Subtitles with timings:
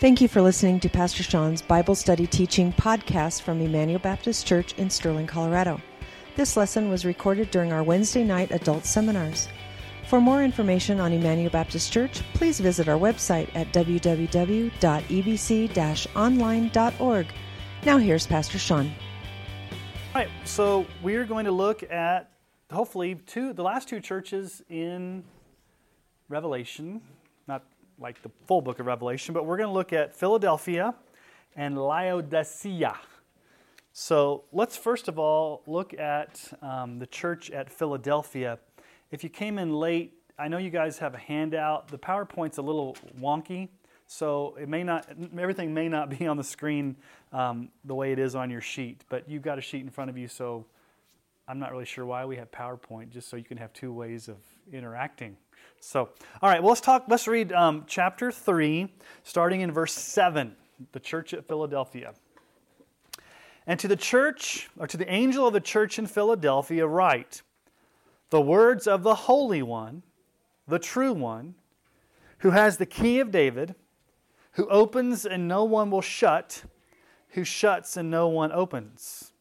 [0.00, 4.72] Thank you for listening to Pastor Sean's Bible Study Teaching podcast from Emmanuel Baptist Church
[4.78, 5.78] in Sterling, Colorado.
[6.36, 9.46] This lesson was recorded during our Wednesday night adult seminars.
[10.08, 14.16] For more information on Emmanuel Baptist Church, please visit our website at www.ebc
[16.16, 17.26] online.org.
[17.84, 18.86] Now, here's Pastor Sean.
[18.86, 22.30] All right, so we're going to look at
[22.72, 25.24] hopefully two, the last two churches in
[26.30, 27.02] Revelation,
[28.00, 30.94] like the full book of Revelation, but we're going to look at Philadelphia
[31.54, 32.98] and Laodicea.
[33.92, 38.58] So let's first of all look at um, the church at Philadelphia.
[39.10, 41.88] If you came in late, I know you guys have a handout.
[41.88, 43.68] The PowerPoint's a little wonky,
[44.06, 45.06] so it may not,
[45.38, 46.96] everything may not be on the screen
[47.32, 50.08] um, the way it is on your sheet, but you've got a sheet in front
[50.08, 50.64] of you, so
[51.46, 54.28] I'm not really sure why we have PowerPoint, just so you can have two ways
[54.28, 54.36] of
[54.72, 55.36] interacting.
[55.82, 56.10] So,
[56.42, 58.92] all right, well, let's talk, let's read um, chapter 3,
[59.24, 60.54] starting in verse 7,
[60.92, 62.12] the church at Philadelphia.
[63.66, 67.40] And to the church, or to the angel of the church in Philadelphia, write
[68.28, 70.02] the words of the Holy One,
[70.68, 71.54] the true One,
[72.38, 73.74] who has the key of David,
[74.52, 76.62] who opens and no one will shut,
[77.30, 79.32] who shuts and no one opens.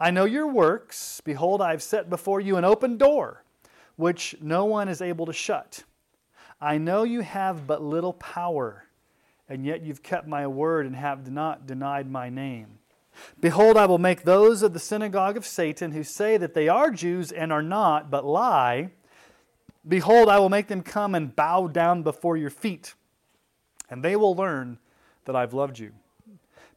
[0.00, 1.20] I know your works.
[1.24, 3.44] Behold, I have set before you an open door,
[4.00, 5.84] which no one is able to shut.
[6.60, 8.86] I know you have but little power,
[9.48, 12.78] and yet you've kept my word and have not denied my name.
[13.40, 16.90] Behold, I will make those of the synagogue of Satan who say that they are
[16.90, 18.90] Jews and are not, but lie.
[19.86, 22.94] Behold, I will make them come and bow down before your feet,
[23.90, 24.78] and they will learn
[25.26, 25.92] that I've loved you.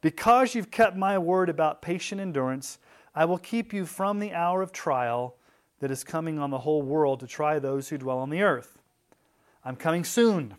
[0.02, 2.78] Because you've kept my word about patient endurance,
[3.14, 5.36] I will keep you from the hour of trial
[5.84, 8.78] that is coming on the whole world to try those who dwell on the earth.
[9.62, 10.54] I'm coming soon.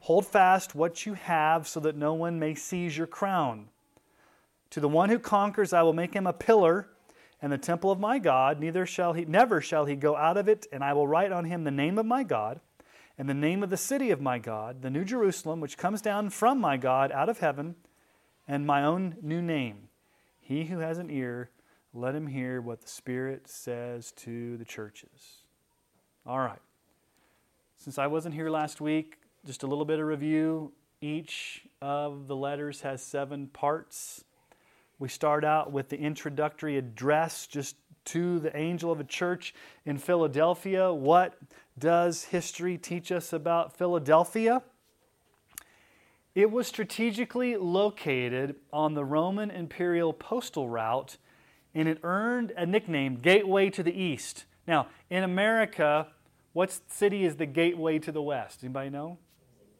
[0.00, 3.68] Hold fast what you have so that no one may seize your crown.
[4.68, 6.90] To the one who conquers, I will make him a pillar
[7.40, 8.60] in the temple of my God.
[8.60, 11.46] Neither shall he, never shall he go out of it, and I will write on
[11.46, 12.60] him the name of my God
[13.16, 16.28] and the name of the city of my God, the New Jerusalem, which comes down
[16.28, 17.76] from my God out of heaven,
[18.46, 19.88] and my own new name.
[20.38, 21.48] He who has an ear,
[21.94, 25.44] let him hear what the Spirit says to the churches.
[26.26, 26.58] All right.
[27.76, 30.72] Since I wasn't here last week, just a little bit of review.
[31.00, 34.24] Each of the letters has seven parts.
[34.98, 39.54] We start out with the introductory address just to the angel of a church
[39.84, 40.92] in Philadelphia.
[40.92, 41.38] What
[41.78, 44.62] does history teach us about Philadelphia?
[46.34, 51.18] It was strategically located on the Roman imperial postal route
[51.74, 54.44] and it earned a nickname, Gateway to the East.
[54.66, 56.08] Now, in America,
[56.52, 58.62] what city is the gateway to the West?
[58.62, 59.18] Anybody know?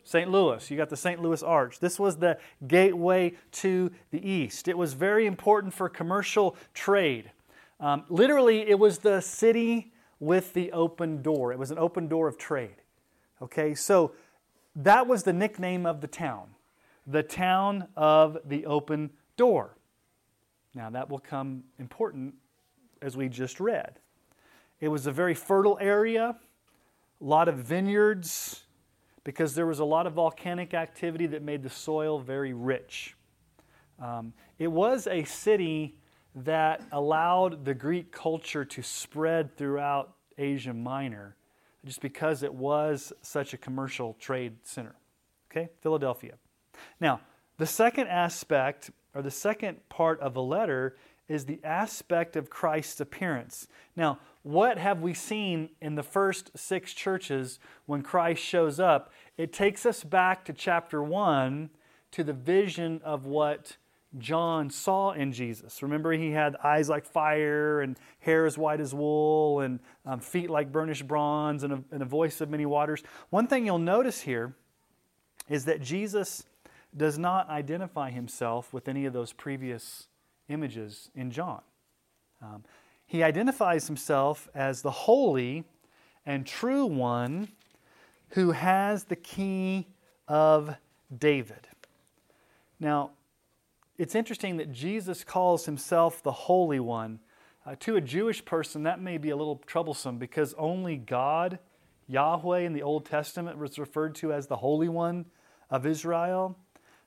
[0.04, 0.30] St.
[0.30, 0.70] Louis.
[0.70, 1.20] You got the St.
[1.20, 1.78] Louis Arch.
[1.78, 4.68] This was the gateway to the East.
[4.68, 7.30] It was very important for commercial trade.
[7.80, 11.52] Um, literally, it was the city with the open door.
[11.52, 12.76] It was an open door of trade.
[13.40, 14.12] Okay, so
[14.76, 16.48] that was the nickname of the town,
[17.06, 19.76] the town of the open door.
[20.74, 22.34] Now, that will come important
[23.00, 23.98] as we just read.
[24.80, 26.36] It was a very fertile area,
[27.20, 28.64] a lot of vineyards,
[29.22, 33.16] because there was a lot of volcanic activity that made the soil very rich.
[34.00, 35.96] Um, it was a city
[36.34, 41.36] that allowed the Greek culture to spread throughout Asia Minor
[41.84, 44.96] just because it was such a commercial trade center.
[45.50, 46.34] Okay, Philadelphia.
[47.00, 47.20] Now,
[47.58, 50.96] the second aspect or the second part of the letter
[51.28, 53.66] is the aspect of Christ's appearance.
[53.96, 59.10] Now, what have we seen in the first six churches when Christ shows up?
[59.38, 61.70] It takes us back to chapter 1
[62.12, 63.76] to the vision of what
[64.18, 65.82] John saw in Jesus.
[65.82, 70.50] Remember, he had eyes like fire and hair as white as wool and um, feet
[70.50, 73.02] like burnished bronze and a, and a voice of many waters.
[73.30, 74.54] One thing you'll notice here
[75.48, 76.44] is that Jesus
[76.96, 80.08] does not identify himself with any of those previous
[80.48, 81.62] images in John.
[82.42, 82.64] Um,
[83.06, 85.64] he identifies himself as the holy
[86.26, 87.48] and true one
[88.30, 89.86] who has the key
[90.26, 90.76] of
[91.16, 91.68] David.
[92.80, 93.10] Now,
[93.96, 97.20] it's interesting that Jesus calls himself the Holy One.
[97.64, 101.58] Uh, to a Jewish person, that may be a little troublesome because only God,
[102.08, 105.26] Yahweh in the Old Testament, was referred to as the Holy One
[105.70, 106.58] of Israel.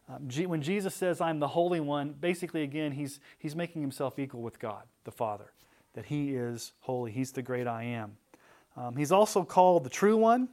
[0.10, 4.42] Um, when Jesus says, I'm the Holy One, basically, again, he's, he's making himself equal
[4.42, 5.52] with God, the Father,
[5.94, 7.12] that he is holy.
[7.12, 8.16] He's the great I am.
[8.78, 10.48] Um, he's also called the True One,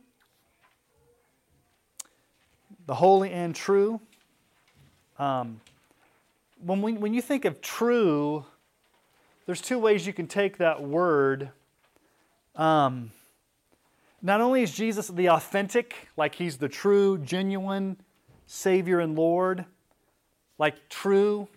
[2.86, 4.00] the Holy and True.
[5.18, 5.60] Um,
[6.60, 8.44] when, we, when you think of true,
[9.46, 11.50] there's two ways you can take that word.
[12.56, 13.12] Um,
[14.20, 17.98] not only is Jesus the authentic, like he's the true, genuine
[18.46, 19.64] Savior and Lord,
[20.58, 21.48] like true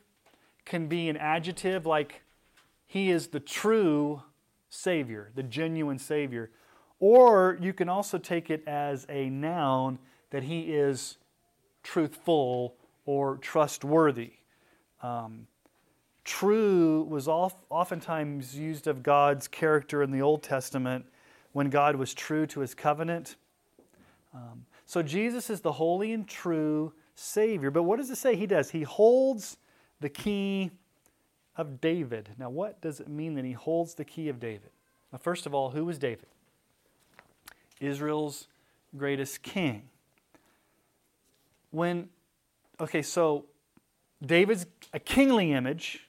[0.65, 2.21] can be an adjective, like
[2.85, 4.21] he is the true
[4.69, 6.49] Savior, the genuine Savior.
[6.99, 9.99] Or you can also take it as a noun
[10.29, 11.17] that he is
[11.83, 12.75] truthful
[13.05, 14.33] or trustworthy.
[15.01, 15.47] Um,
[16.23, 21.05] true was oftentimes used of God's character in the Old Testament
[21.53, 23.35] when God was true to his covenant.
[24.33, 27.69] Um, so Jesus is the holy and true Savior.
[27.69, 28.71] But what does it say he does?
[28.71, 29.57] He holds
[29.99, 30.71] the key
[31.57, 32.29] of David.
[32.39, 34.69] Now, what does it mean that he holds the key of David?
[35.11, 36.27] Now, first of all, who was David?
[37.81, 38.47] Israel's
[38.95, 39.89] greatest king.
[41.71, 42.07] When,
[42.79, 43.45] okay, so
[44.25, 46.07] David's a kingly image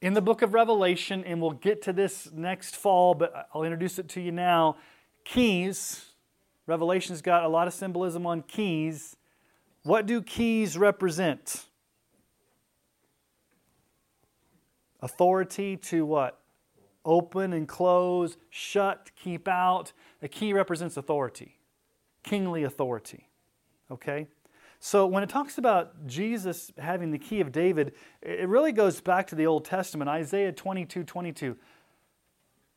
[0.00, 3.98] in the book of Revelation, and we'll get to this next fall, but I'll introduce
[3.98, 4.76] it to you now.
[5.24, 6.09] Keys,
[6.70, 9.16] Revelation's got a lot of symbolism on keys.
[9.82, 11.64] What do keys represent?
[15.02, 16.38] Authority to what?
[17.04, 19.92] Open and close, shut, keep out.
[20.22, 21.58] A key represents authority,
[22.22, 23.26] kingly authority.
[23.90, 24.28] Okay?
[24.78, 29.26] So when it talks about Jesus having the key of David, it really goes back
[29.26, 31.56] to the Old Testament, Isaiah 22 22.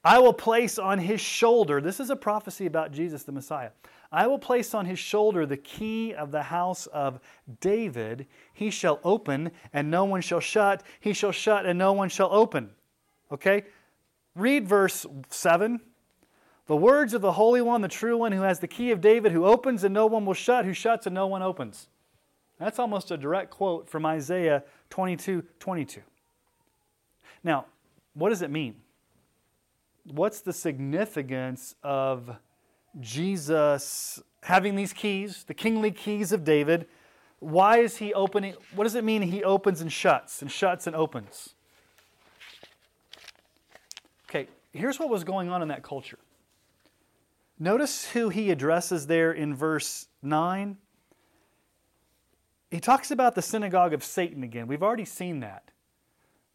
[0.04, 3.70] I will place on his shoulder, this is a prophecy about Jesus the Messiah.
[4.12, 7.20] I will place on his shoulder the key of the house of
[7.62, 8.28] David.
[8.54, 10.84] He shall open, and no one shall shut.
[11.00, 12.70] He shall shut, and no one shall open.
[13.32, 13.64] Okay?
[14.36, 15.80] Read verse 7.
[16.68, 19.32] The words of the Holy One, the true one, who has the key of David,
[19.32, 21.88] who opens and no one will shut, who shuts and no one opens.
[22.60, 26.02] That's almost a direct quote from Isaiah 22 22.
[27.44, 27.66] Now,
[28.14, 28.76] what does it mean?
[30.06, 32.36] What's the significance of
[33.00, 36.88] Jesus having these keys, the kingly keys of David?
[37.40, 38.56] Why is he opening?
[38.76, 41.56] What does it mean he opens and shuts and shuts and opens?
[44.30, 46.20] Okay, here's what was going on in that culture.
[47.60, 50.78] Notice who he addresses there in verse 9.
[52.72, 54.68] He talks about the synagogue of Satan again.
[54.68, 55.72] We've already seen that.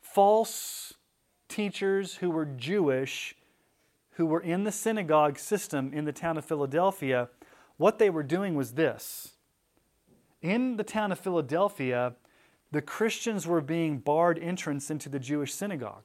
[0.01, 0.93] False
[1.49, 3.37] teachers who were Jewish,
[4.19, 7.29] who were in the synagogue system in the town of Philadelphia,
[7.77, 9.35] what they were doing was this.
[10.43, 12.15] In the town of Philadelphia,
[12.73, 16.03] the Christians were being barred entrance into the Jewish synagogue.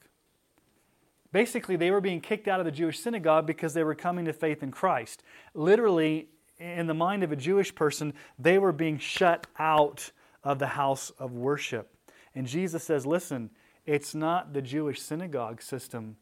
[1.31, 4.33] Basically, they were being kicked out of the Jewish synagogue because they were coming to
[4.33, 5.24] faith in Christ.
[5.56, 6.30] Literally,
[6.60, 10.12] in the mind of a Jewish person, they were being shut out
[10.44, 11.92] of the house of worship.
[12.36, 13.50] And Jesus says, listen,
[13.88, 16.18] it's not the Jewish synagogue system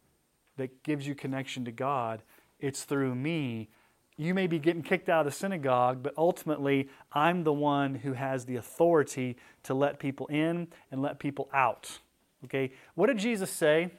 [0.62, 2.22] that gives you connection to God,
[2.60, 3.70] it's through me.
[4.16, 8.14] You may be getting kicked out of the synagogue, but ultimately, I'm the one who
[8.14, 12.00] has the authority to let people in and let people out.
[12.46, 12.72] Okay?
[12.94, 13.90] What did Jesus say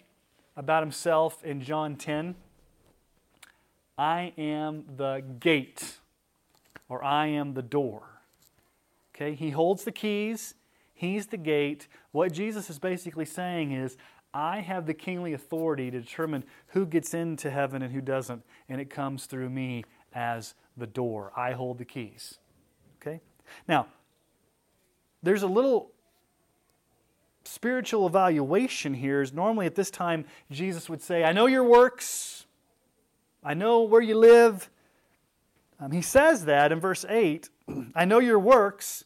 [0.56, 2.36] about himself in John 10?
[3.98, 5.98] I am the gate
[6.88, 8.02] or I am the door.
[9.14, 10.54] Okay, he holds the keys,
[10.94, 11.88] he's the gate.
[12.12, 13.96] What Jesus is basically saying is,
[14.34, 18.80] I have the kingly authority to determine who gets into heaven and who doesn't, and
[18.80, 19.84] it comes through me
[20.14, 21.32] as the door.
[21.36, 22.38] I hold the keys.
[23.00, 23.20] Okay?
[23.68, 23.88] Now,
[25.22, 25.90] there's a little
[27.44, 29.20] spiritual evaluation here.
[29.20, 32.46] Is normally at this time, Jesus would say, I know your works,
[33.44, 34.70] I know where you live,
[35.82, 37.50] um, he says that in verse 8
[37.94, 39.04] I know your works,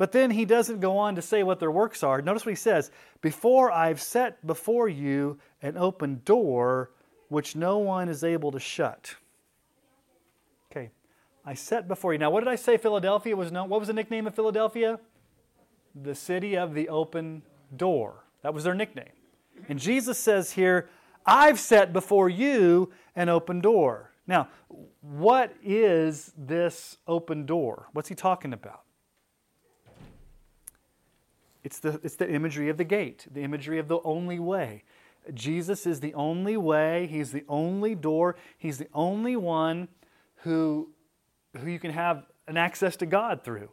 [0.00, 2.22] but then he doesn't go on to say what their works are.
[2.22, 2.90] Notice what he says
[3.20, 6.92] Before I've set before you an open door
[7.28, 9.14] which no one is able to shut.
[10.72, 10.88] Okay,
[11.44, 12.18] I set before you.
[12.18, 13.68] Now, what did I say Philadelphia was known?
[13.68, 14.98] What was the nickname of Philadelphia?
[15.94, 17.42] The city of the open
[17.76, 18.24] door.
[18.40, 19.12] That was their nickname.
[19.68, 20.88] And Jesus says here,
[21.26, 24.12] I've set before you an open door.
[24.26, 24.48] Now,
[25.02, 27.88] what is this open door?
[27.92, 28.84] What's he talking about?
[31.62, 34.84] It's the, it's the imagery of the gate, the imagery of the only way.
[35.34, 39.88] Jesus is the only way, He's the only door, He's the only one
[40.36, 40.90] who,
[41.56, 43.70] who you can have an access to God through.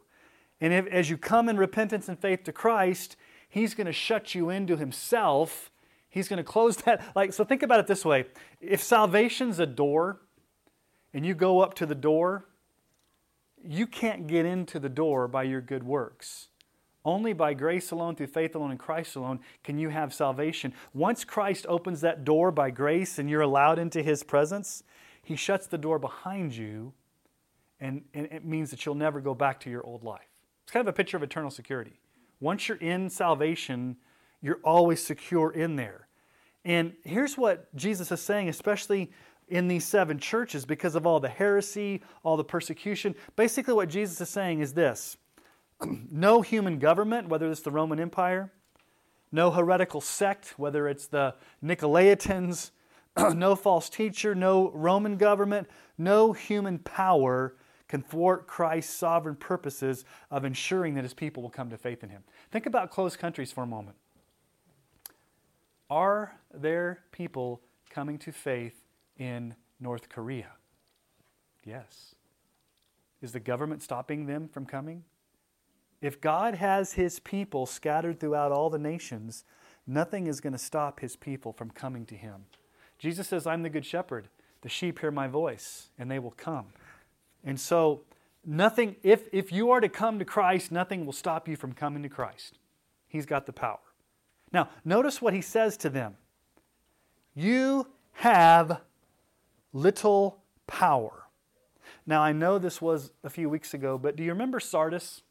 [0.60, 3.16] And if, as you come in repentance and faith to Christ,
[3.48, 5.70] He's going to shut you into Himself.
[6.10, 7.02] He's going to close that.
[7.16, 8.26] Like, so think about it this way
[8.60, 10.20] if salvation's a door,
[11.14, 12.44] and you go up to the door,
[13.64, 16.48] you can't get into the door by your good works.
[17.08, 20.74] Only by grace alone, through faith alone, in Christ alone, can you have salvation.
[20.92, 24.82] Once Christ opens that door by grace and you're allowed into his presence,
[25.22, 26.92] he shuts the door behind you,
[27.80, 30.28] and, and it means that you'll never go back to your old life.
[30.64, 31.98] It's kind of a picture of eternal security.
[32.40, 33.96] Once you're in salvation,
[34.42, 36.08] you're always secure in there.
[36.66, 39.10] And here's what Jesus is saying, especially
[39.48, 43.14] in these seven churches, because of all the heresy, all the persecution.
[43.34, 45.16] Basically, what Jesus is saying is this
[46.10, 48.52] no human government, whether it's the Roman Empire,
[49.30, 52.70] no heretical sect, whether it's the Nicolaitans,
[53.34, 57.54] no false teacher, no Roman government, no human power
[57.88, 62.10] can thwart Christ's sovereign purposes of ensuring that his people will come to faith in
[62.10, 62.22] him.
[62.50, 63.96] Think about closed countries for a moment.
[65.88, 68.84] Are there people coming to faith
[69.16, 70.50] in North Korea?
[71.64, 72.14] Yes.
[73.22, 75.04] Is the government stopping them from coming?
[76.00, 79.44] If God has his people scattered throughout all the nations,
[79.86, 82.46] nothing is going to stop his people from coming to him.
[82.98, 84.28] Jesus says, I'm the good shepherd.
[84.62, 86.66] The sheep hear my voice, and they will come.
[87.44, 88.02] And so,
[88.44, 92.02] nothing, if, if you are to come to Christ, nothing will stop you from coming
[92.02, 92.58] to Christ.
[93.06, 93.78] He's got the power.
[94.52, 96.16] Now, notice what he says to them
[97.34, 98.80] You have
[99.72, 101.24] little power.
[102.06, 105.22] Now, I know this was a few weeks ago, but do you remember Sardis?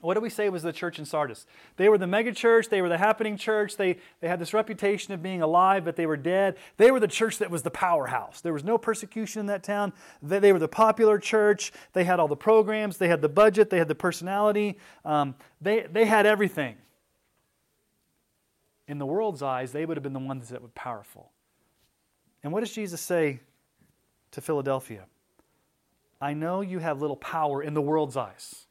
[0.00, 1.44] What do we say was the church in Sardis?
[1.76, 5.12] They were the mega church, they were the happening church, they, they had this reputation
[5.12, 6.56] of being alive, but they were dead.
[6.76, 8.40] They were the church that was the powerhouse.
[8.40, 9.92] There was no persecution in that town.
[10.22, 11.72] They, they were the popular church.
[11.94, 15.80] They had all the programs, they had the budget, they had the personality, um, they,
[15.90, 16.76] they had everything.
[18.86, 21.32] In the world's eyes, they would have been the ones that were powerful.
[22.44, 23.40] And what does Jesus say
[24.30, 25.06] to Philadelphia?
[26.20, 28.67] I know you have little power in the world's eyes.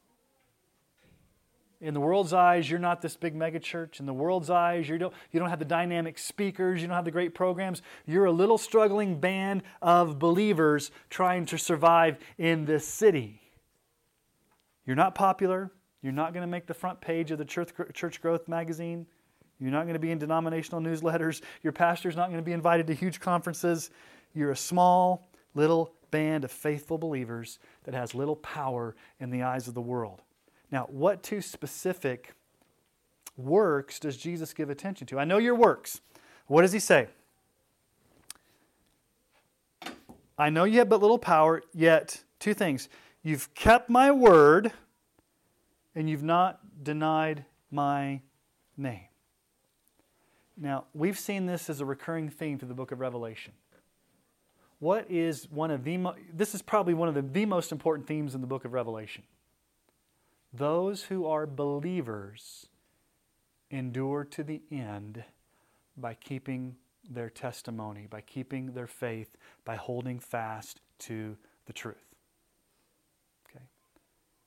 [1.80, 4.00] In the world's eyes, you're not this big megachurch.
[4.00, 7.04] In the world's eyes, you don't, you don't have the dynamic speakers, you don't have
[7.04, 7.82] the great programs.
[8.04, 13.40] You're a little struggling band of believers trying to survive in this city.
[14.86, 15.70] You're not popular.
[16.02, 19.06] You're not going to make the front page of the Church, church Growth magazine.
[19.60, 21.42] You're not going to be in denominational newsletters.
[21.62, 23.90] Your pastor's not going to be invited to huge conferences.
[24.34, 29.68] You're a small, little band of faithful believers that has little power in the eyes
[29.68, 30.22] of the world.
[30.70, 32.34] Now, what two specific
[33.36, 35.18] works does Jesus give attention to?
[35.18, 36.00] I know your works.
[36.46, 37.08] What does he say?
[40.36, 42.88] I know you have but little power, yet, two things.
[43.22, 44.72] You've kept my word,
[45.94, 48.22] and you've not denied my
[48.76, 49.00] name.
[50.56, 53.52] Now, we've seen this as a recurring theme through the book of Revelation.
[54.80, 58.06] What is one of the, mo- this is probably one of the, the most important
[58.06, 59.24] themes in the book of Revelation.
[60.52, 62.66] Those who are believers
[63.70, 65.24] endure to the end
[65.96, 66.76] by keeping
[67.08, 71.36] their testimony, by keeping their faith, by holding fast to
[71.66, 72.14] the truth.
[73.48, 73.64] Okay?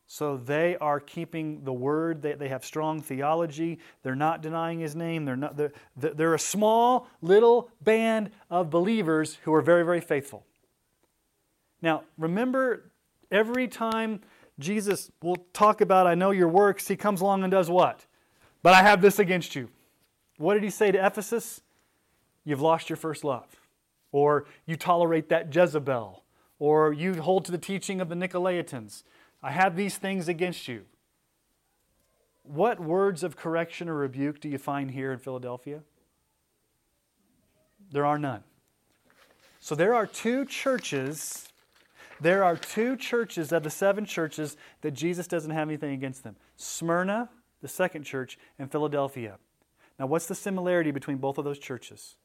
[0.08, 4.96] So they are keeping the word, they, they have strong theology, they're not denying his
[4.96, 10.02] name, they're, not, they're, they're a small little band of believers who are very, very
[10.02, 10.46] faithful.
[11.82, 12.92] Now, remember,
[13.32, 14.22] every time
[14.60, 16.88] Jesus will talk about, I know your works.
[16.88, 18.06] He comes along and does what?
[18.64, 19.70] But I have this against you.
[20.38, 21.62] What did he say to Ephesus?
[22.44, 23.48] You've lost your first love.
[24.12, 26.24] Or you tolerate that Jezebel.
[26.60, 29.04] Or you hold to the teaching of the Nicolaitans.
[29.42, 30.86] I have these things against you.
[32.44, 35.82] What words of correction or rebuke do you find here in Philadelphia?
[37.92, 38.44] There are none.
[39.60, 41.51] So there are two churches
[42.22, 46.36] there are two churches of the seven churches that Jesus doesn't have anything against them
[46.56, 47.30] Smyrna,
[47.62, 49.38] the second church, and Philadelphia.
[50.00, 52.16] Now, what's the similarity between both of those churches?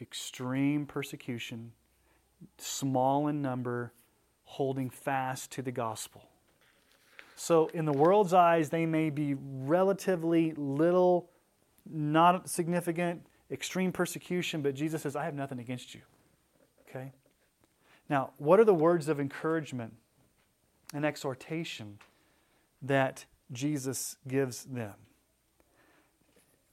[0.00, 1.72] Extreme persecution,
[2.58, 3.92] small in number,
[4.44, 6.28] holding fast to the gospel.
[7.36, 11.30] So, in the world's eyes, they may be relatively little,
[11.88, 16.00] not significant, extreme persecution, but Jesus says, I have nothing against you.
[16.88, 17.12] Okay?
[18.08, 19.94] Now, what are the words of encouragement
[20.94, 21.98] and exhortation
[22.82, 24.94] that Jesus gives them?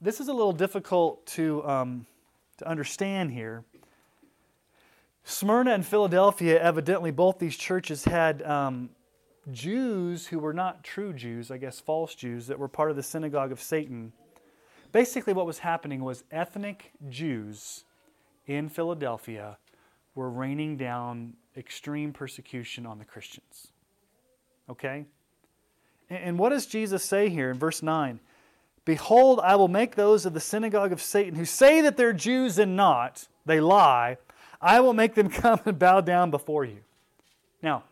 [0.00, 2.06] This is a little difficult to, um,
[2.58, 3.64] to understand here.
[5.24, 8.90] Smyrna and Philadelphia, evidently, both these churches had um,
[9.50, 13.02] Jews who were not true Jews, I guess false Jews, that were part of the
[13.02, 14.12] synagogue of Satan.
[14.92, 17.84] Basically, what was happening was ethnic Jews
[18.46, 19.58] in Philadelphia
[20.16, 23.68] were raining down extreme persecution on the Christians.
[24.68, 25.04] Okay?
[26.10, 28.18] And what does Jesus say here in verse 9?
[28.84, 32.58] Behold, I will make those of the synagogue of Satan who say that they're Jews
[32.58, 34.16] and not, they lie,
[34.60, 36.78] I will make them come and bow down before you.
[37.62, 37.84] Now,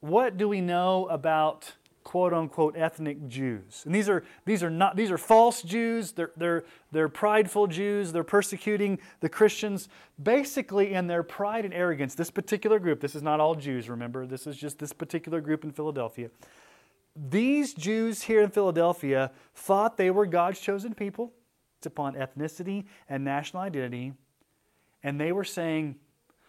[0.00, 1.72] what do we know about
[2.14, 3.82] quote unquote ethnic Jews?
[3.84, 8.12] And these are these are not these are false Jews, they're they're they're prideful Jews,
[8.12, 9.88] they're persecuting the Christians
[10.22, 12.14] basically in their pride and arrogance.
[12.14, 15.64] This particular group, this is not all Jews, remember, this is just this particular group
[15.64, 16.30] in Philadelphia
[17.16, 21.32] these Jews here in Philadelphia thought they were God's chosen people.
[21.78, 24.14] It's upon ethnicity and national identity.
[25.04, 25.94] And they were saying,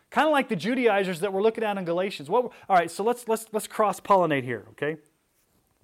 [0.10, 2.30] kind of like the Judaizers that we're looking at in Galatians.
[2.30, 4.98] What, all right, so let's, let's, let's cross pollinate here, okay?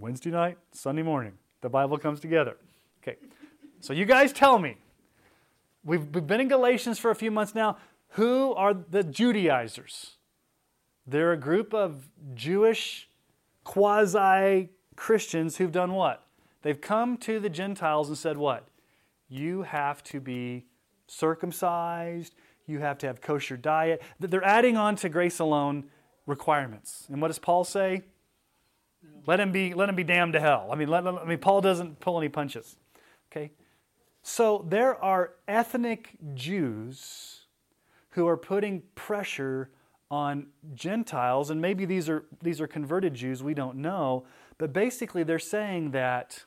[0.01, 2.58] Wednesday night, Sunday morning, the Bible comes together.
[3.03, 3.17] Okay,
[3.79, 4.77] so you guys tell me.
[5.84, 7.77] We've, we've been in Galatians for a few months now.
[8.13, 10.15] Who are the Judaizers?
[11.05, 13.10] They're a group of Jewish
[13.63, 16.25] quasi Christians who've done what?
[16.63, 18.67] They've come to the Gentiles and said, What?
[19.29, 20.65] You have to be
[21.05, 22.34] circumcised,
[22.65, 24.01] you have to have kosher diet.
[24.20, 25.86] They're adding on to grace alone
[26.25, 27.05] requirements.
[27.08, 28.03] And what does Paul say?
[29.28, 30.70] Let him be, let him be damned to hell.
[30.72, 32.75] I mean, let, I mean, Paul doesn't pull any punches.
[33.32, 33.51] Okay?
[34.24, 37.46] So there are ethnic Jews
[38.12, 39.70] who are putting pressure
[40.10, 44.25] on Gentiles, and maybe these are, these are converted Jews, we don't know,
[44.58, 46.44] but basically they're saying that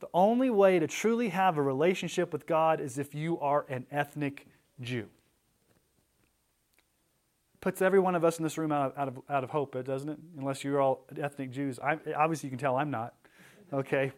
[0.00, 3.86] the only way to truly have a relationship with God is if you are an
[3.90, 4.46] ethnic
[4.82, 5.08] Jew.
[7.64, 9.82] Puts every one of us in this room out of, out of, out of hope,
[9.86, 10.18] doesn't it?
[10.36, 11.78] Unless you're all ethnic Jews.
[11.78, 13.14] I, obviously, you can tell I'm not,
[13.72, 14.12] okay?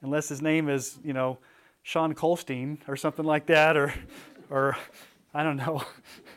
[0.00, 1.36] Unless his name is, you know,
[1.82, 3.92] Sean Colstein or something like that, or,
[4.48, 4.74] or
[5.34, 5.82] I don't know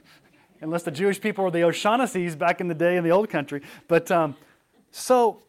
[0.62, 3.62] unless the Jewish people were the O'Shaughnessy's back in the day in the old country.
[3.88, 4.36] But um,
[4.92, 5.42] so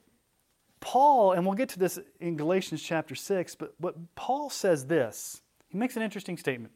[0.78, 5.40] Paul, and we'll get to this in Galatians chapter 6, but, but Paul says this.
[5.68, 6.72] He makes an interesting statement.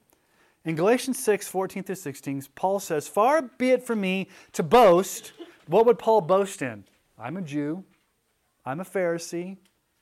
[0.66, 5.33] In Galatians 6, 14 through 16, Paul says, Far be it from me to boast.
[5.68, 6.85] What would Paul boast in?
[7.16, 7.85] I'm a Jew.
[8.64, 9.59] I'm a Pharisee.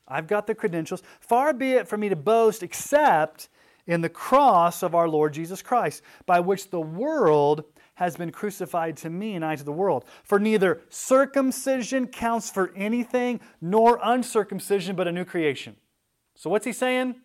[0.07, 1.03] I've got the credentials.
[1.19, 3.47] Far be it from me to boast except
[3.85, 8.97] in the cross of our Lord Jesus Christ, by which the world has been crucified
[8.97, 10.03] to me and I to the world.
[10.23, 15.75] For neither circumcision counts for anything, nor uncircumcision, but a new creation.
[16.33, 17.15] So what's he saying?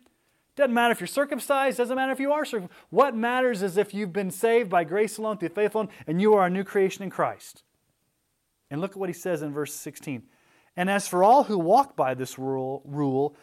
[0.61, 2.79] Doesn't matter if you're circumcised, doesn't matter if you are circumcised.
[2.90, 6.35] What matters is if you've been saved by grace alone, through faith alone, and you
[6.35, 7.62] are a new creation in Christ.
[8.70, 10.23] And look at what he says in verse 16.
[10.77, 13.35] And as for all who walk by this rule, rule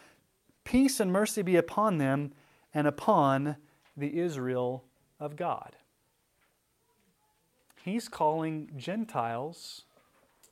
[0.63, 2.33] peace and mercy be upon them
[2.71, 3.55] and upon
[3.95, 4.83] the Israel
[5.19, 5.75] of God.
[7.83, 9.85] He's calling Gentiles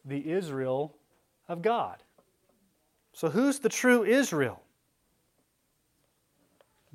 [0.04, 0.95] the Israel
[1.47, 2.01] of God.
[3.13, 4.64] So, who's the true Israel?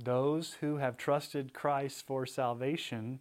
[0.03, 3.21] Those who have trusted Christ for salvation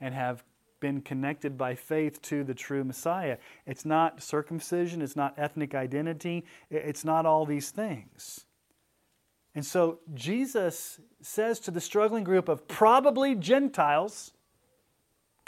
[0.00, 0.44] and have
[0.80, 3.38] been connected by faith to the true Messiah.
[3.66, 8.44] It's not circumcision, it's not ethnic identity, it's not all these things.
[9.54, 14.32] And so Jesus says to the struggling group of probably Gentiles,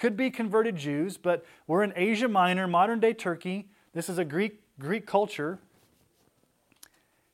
[0.01, 3.69] could be converted Jews, but we're in Asia Minor, modern day Turkey.
[3.93, 5.59] This is a Greek, Greek culture.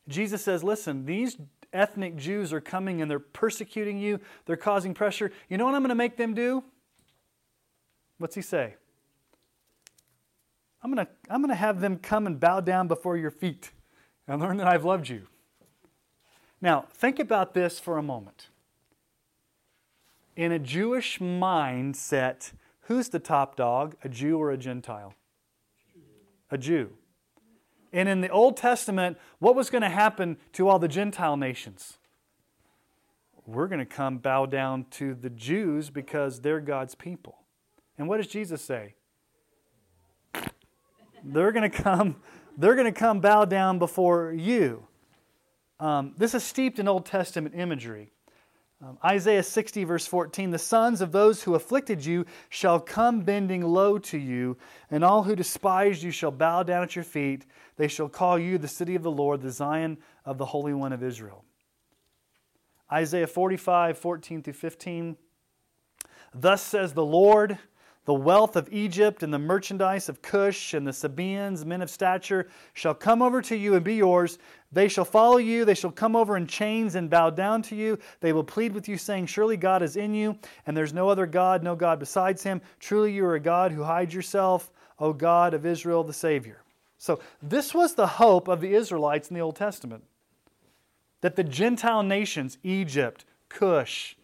[0.07, 1.37] Jesus says, Listen, these
[1.73, 5.31] ethnic Jews are coming and they're persecuting you, they're causing pressure.
[5.49, 6.63] You know what I'm going to make them do?
[8.17, 8.75] What's he say?
[10.81, 13.71] I'm going to, I'm going to have them come and bow down before your feet
[14.27, 15.23] and learn that I've loved you.
[16.61, 18.49] Now, think about this for a moment
[20.37, 25.15] in a Jewish mindset, who's the top dog, a Jew or a Gentile?
[26.51, 26.91] A Jew.
[27.97, 31.97] And in the Old Testament, what was going to happen to all the Gentile nations?
[33.47, 37.39] We're going to come bow down to the Jews because they're God's people.
[37.97, 38.93] And what does Jesus say?
[41.23, 42.17] They're going to come,
[42.55, 44.85] they're going to come bow down before you.
[45.79, 48.11] Um, this is steeped in Old Testament imagery.
[48.79, 53.63] Um, Isaiah 60, verse 14 The sons of those who afflicted you shall come bending
[53.63, 54.57] low to you,
[54.91, 57.45] and all who despised you shall bow down at your feet.
[57.77, 60.93] They shall call you the city of the Lord, the Zion of the Holy One
[60.93, 61.43] of Israel.
[62.91, 65.17] Isaiah 45, 14 through 15.
[66.33, 67.57] Thus says the Lord
[68.07, 72.47] the wealth of Egypt and the merchandise of Cush and the Sabaeans, men of stature,
[72.73, 74.39] shall come over to you and be yours.
[74.71, 75.65] They shall follow you.
[75.65, 77.99] They shall come over in chains and bow down to you.
[78.21, 81.25] They will plead with you, saying, Surely God is in you, and there's no other
[81.25, 82.61] God, no God besides him.
[82.79, 86.63] Truly you are a God who hides yourself, O God of Israel, the Savior.
[86.97, 90.05] So, this was the hope of the Israelites in the Old Testament
[91.19, 94.15] that the Gentile nations, Egypt, Cush,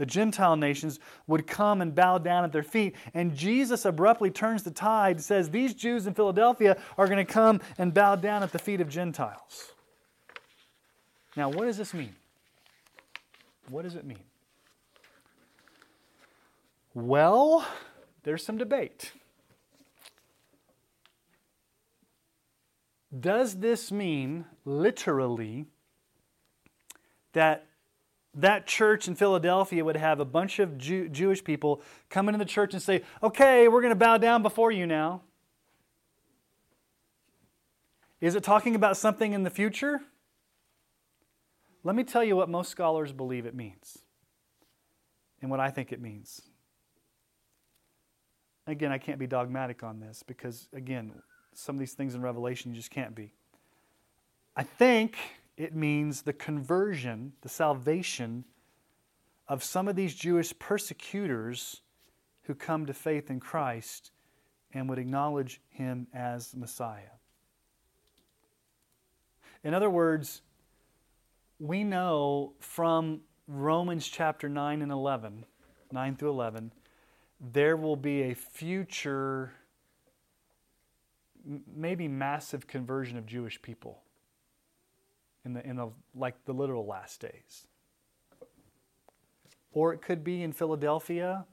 [0.00, 2.96] the Gentile nations would come and bow down at their feet.
[3.12, 7.30] And Jesus abruptly turns the tide and says, These Jews in Philadelphia are going to
[7.30, 9.72] come and bow down at the feet of Gentiles.
[11.36, 12.16] Now, what does this mean?
[13.68, 14.24] What does it mean?
[16.94, 17.66] Well,
[18.22, 19.12] there's some debate.
[23.20, 25.66] Does this mean literally
[27.34, 27.66] that
[28.34, 32.44] that church in Philadelphia would have a bunch of Jew- Jewish people come into the
[32.44, 35.22] church and say, Okay, we're going to bow down before you now.
[38.20, 40.00] Is it talking about something in the future?
[41.82, 43.98] Let me tell you what most scholars believe it means
[45.40, 46.42] and what I think it means.
[48.66, 51.14] Again, I can't be dogmatic on this because, again,
[51.54, 53.32] some of these things in Revelation you just can't be.
[54.54, 55.16] I think
[55.60, 58.46] it means the conversion, the salvation
[59.46, 61.82] of some of these Jewish persecutors
[62.44, 64.10] who come to faith in Christ
[64.72, 67.12] and would acknowledge him as Messiah.
[69.62, 70.40] In other words,
[71.58, 75.44] we know from Romans chapter 9 and 11,
[75.92, 76.72] 9 through 11,
[77.38, 79.52] there will be a future,
[81.44, 84.00] maybe massive conversion of Jewish people
[85.44, 87.66] in the, in the like the literal last days.
[89.72, 91.46] Or it could be in Philadelphia.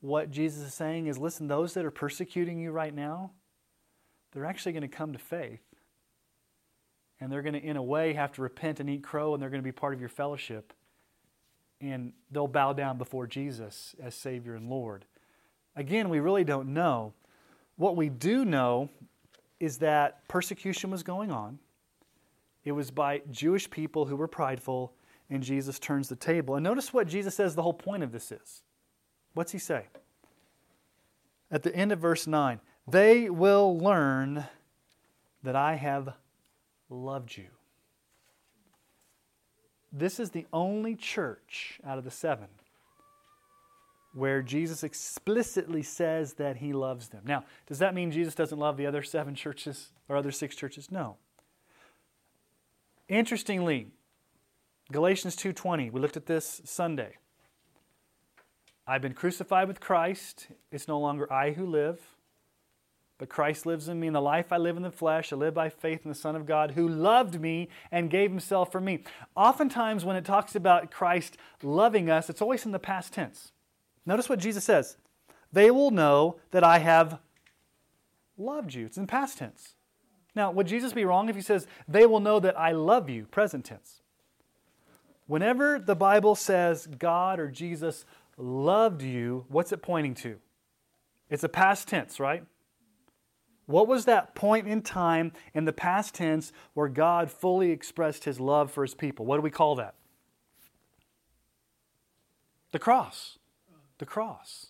[0.00, 3.32] What Jesus is saying is listen, those that are persecuting you right now,
[4.32, 5.62] they're actually going to come to faith.
[7.20, 9.50] And they're going to, in a way, have to repent and eat crow, and they're
[9.50, 10.72] going to be part of your fellowship.
[11.80, 15.04] And they'll bow down before Jesus as Savior and Lord.
[15.74, 17.14] Again, we really don't know.
[17.76, 18.88] What we do know
[19.58, 21.58] is that persecution was going on.
[22.68, 24.92] It was by Jewish people who were prideful,
[25.30, 26.54] and Jesus turns the table.
[26.54, 28.62] And notice what Jesus says the whole point of this is.
[29.32, 29.86] What's he say?
[31.50, 34.44] At the end of verse 9, they will learn
[35.42, 36.14] that I have
[36.90, 37.46] loved you.
[39.90, 42.48] This is the only church out of the seven
[44.12, 47.22] where Jesus explicitly says that he loves them.
[47.24, 50.90] Now, does that mean Jesus doesn't love the other seven churches or other six churches?
[50.90, 51.16] No.
[53.08, 53.88] Interestingly,
[54.92, 57.16] Galatians 2:20, we looked at this Sunday.
[58.86, 60.48] I've been crucified with Christ.
[60.70, 62.16] It's no longer I who live,
[63.16, 64.08] but Christ lives in me.
[64.08, 66.36] In the life I live in the flesh, I live by faith in the Son
[66.36, 69.04] of God who loved me and gave himself for me.
[69.34, 73.52] Oftentimes, when it talks about Christ loving us, it's always in the past tense.
[74.04, 74.98] Notice what Jesus says
[75.50, 77.20] They will know that I have
[78.36, 78.84] loved you.
[78.86, 79.74] It's in past tense.
[80.38, 83.24] Now, would Jesus be wrong if he says, They will know that I love you,
[83.24, 84.02] present tense?
[85.26, 88.04] Whenever the Bible says God or Jesus
[88.36, 90.36] loved you, what's it pointing to?
[91.28, 92.44] It's a past tense, right?
[93.66, 98.38] What was that point in time in the past tense where God fully expressed his
[98.38, 99.26] love for his people?
[99.26, 99.96] What do we call that?
[102.70, 103.38] The cross.
[103.98, 104.68] The cross.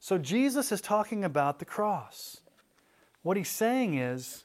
[0.00, 2.40] So Jesus is talking about the cross.
[3.20, 4.44] What he's saying is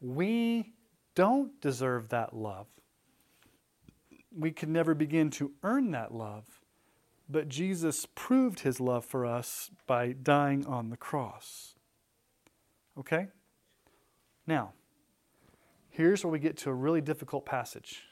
[0.00, 0.72] we
[1.14, 2.66] don't deserve that love.
[4.36, 6.44] We could never begin to earn that love.
[7.28, 11.74] But Jesus proved his love for us by dying on the cross.
[12.98, 13.28] Okay?
[14.46, 14.72] Now,
[15.90, 18.02] here's where we get to a really difficult passage.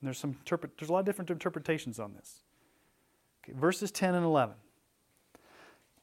[0.00, 2.42] And there's some there's a lot of different interpretations on this.
[3.44, 4.54] Okay, verses 10 and 11.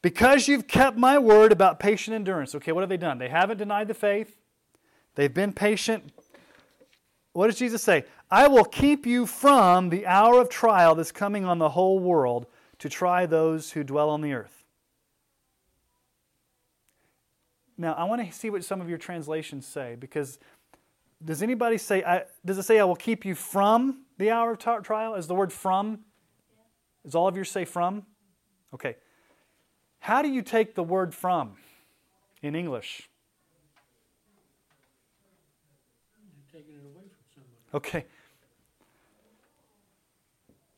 [0.02, 2.56] Because you've kept my word about patient endurance.
[2.56, 3.18] Okay, what have they done?
[3.18, 4.39] They haven't denied the faith.
[5.16, 6.12] They've been patient.
[7.34, 8.06] What does Jesus say?
[8.32, 12.46] I will keep you from the hour of trial that's coming on the whole world
[12.80, 14.64] to try those who dwell on the earth.
[17.78, 20.38] Now, I want to see what some of your translations say because
[21.24, 24.60] does anybody say, I, does it say, I will keep you from the hour of
[24.60, 25.16] t- trial?
[25.16, 26.00] Is the word from?
[27.04, 28.04] Does all of yours say from?
[28.74, 28.96] Okay.
[30.00, 31.56] How do you take the word from
[32.42, 33.09] in English?
[37.74, 38.06] Okay.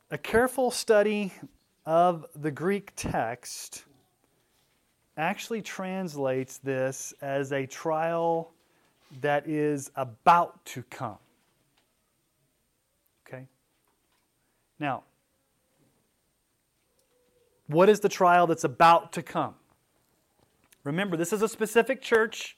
[0.09, 1.31] A careful study
[1.85, 3.85] of the Greek text
[5.15, 8.51] actually translates this as a trial
[9.21, 11.17] that is about to come.
[13.25, 13.47] Okay?
[14.79, 15.03] Now,
[17.67, 19.55] what is the trial that's about to come?
[20.83, 22.57] Remember, this is a specific church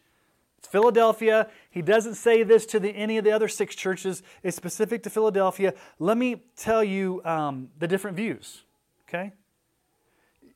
[0.63, 1.49] It's Philadelphia.
[1.69, 4.23] He doesn't say this to the, any of the other six churches.
[4.43, 5.73] It's specific to Philadelphia.
[5.99, 8.63] Let me tell you um, the different views,
[9.10, 9.34] okay?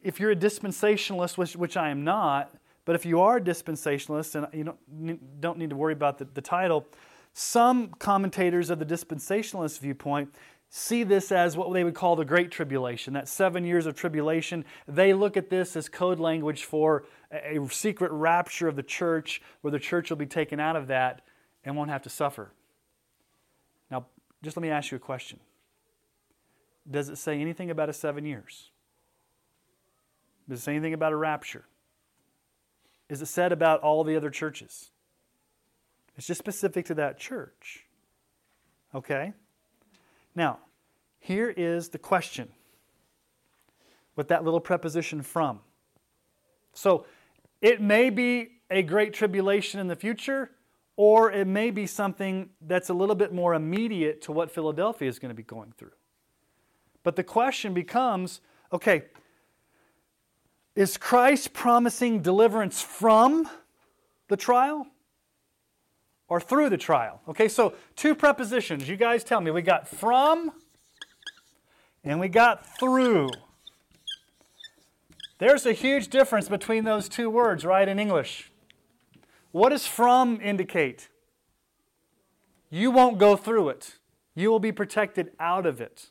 [0.01, 4.35] If you're a dispensationalist, which, which I am not, but if you are a dispensationalist,
[4.35, 6.87] and you don't, don't need to worry about the, the title,
[7.33, 10.33] some commentators of the dispensationalist viewpoint
[10.69, 14.63] see this as what they would call the Great Tribulation, that seven years of tribulation.
[14.87, 19.71] They look at this as code language for a secret rapture of the church where
[19.71, 21.21] the church will be taken out of that
[21.63, 22.51] and won't have to suffer.
[23.91, 24.05] Now,
[24.43, 25.39] just let me ask you a question
[26.89, 28.71] Does it say anything about a seven years?
[30.49, 31.65] Does it say anything about a rapture?
[33.09, 34.91] Is it said about all the other churches?
[36.17, 37.85] It's just specific to that church.
[38.95, 39.33] Okay?
[40.35, 40.59] Now,
[41.19, 42.49] here is the question
[44.15, 45.59] with that little preposition from.
[46.73, 47.05] So,
[47.61, 50.51] it may be a great tribulation in the future,
[50.95, 55.19] or it may be something that's a little bit more immediate to what Philadelphia is
[55.19, 55.91] going to be going through.
[57.03, 58.41] But the question becomes
[58.73, 59.03] okay,
[60.75, 63.49] is Christ promising deliverance from
[64.27, 64.85] the trial
[66.27, 67.21] or through the trial.
[67.29, 68.87] Okay, so two prepositions.
[68.87, 69.51] You guys tell me.
[69.51, 70.51] We got from
[72.03, 73.29] and we got through.
[75.39, 78.51] There's a huge difference between those two words, right, in English.
[79.51, 81.09] What does from indicate?
[82.69, 83.97] You won't go through it,
[84.35, 86.09] you will be protected out of it.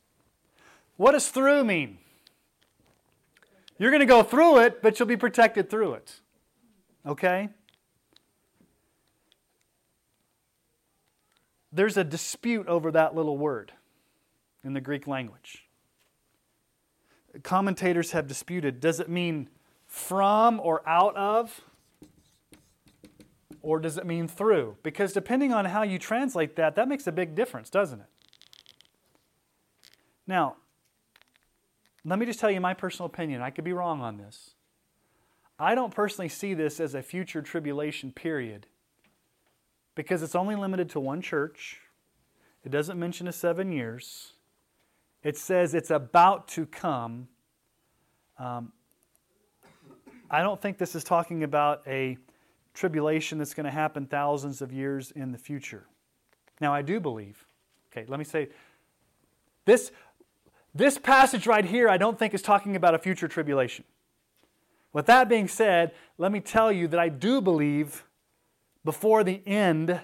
[0.97, 1.99] What does through mean?
[3.79, 6.21] You're going to go through it, but you'll be protected through it.
[7.05, 7.51] Okay?
[11.77, 13.73] there's a dispute over that little word
[14.65, 15.66] in the Greek language.
[17.43, 19.49] Commentators have disputed does it mean
[19.87, 21.63] from or out of?
[23.63, 24.77] Or does it mean through?
[24.83, 28.07] Because depending on how you translate that, that makes a big difference, doesn't it?
[30.27, 30.57] Now,
[32.05, 33.43] let me just tell you my personal opinion.
[33.43, 34.53] I could be wrong on this.
[35.59, 38.67] I don't personally see this as a future tribulation period
[39.95, 41.81] because it's only limited to one church.
[42.63, 44.35] It doesn't mention a seven years.
[45.27, 47.27] It says it's about to come.
[48.39, 48.71] Um,
[50.31, 52.17] I don't think this is talking about a
[52.75, 55.89] tribulation that's going to happen thousands of years in the future.
[56.61, 57.45] Now, I do believe,
[57.91, 58.51] okay, let me say
[59.65, 59.91] this,
[60.73, 63.85] this passage right here, I don't think is talking about a future tribulation.
[64.93, 68.05] With that being said, let me tell you that I do believe
[68.85, 70.03] before the end,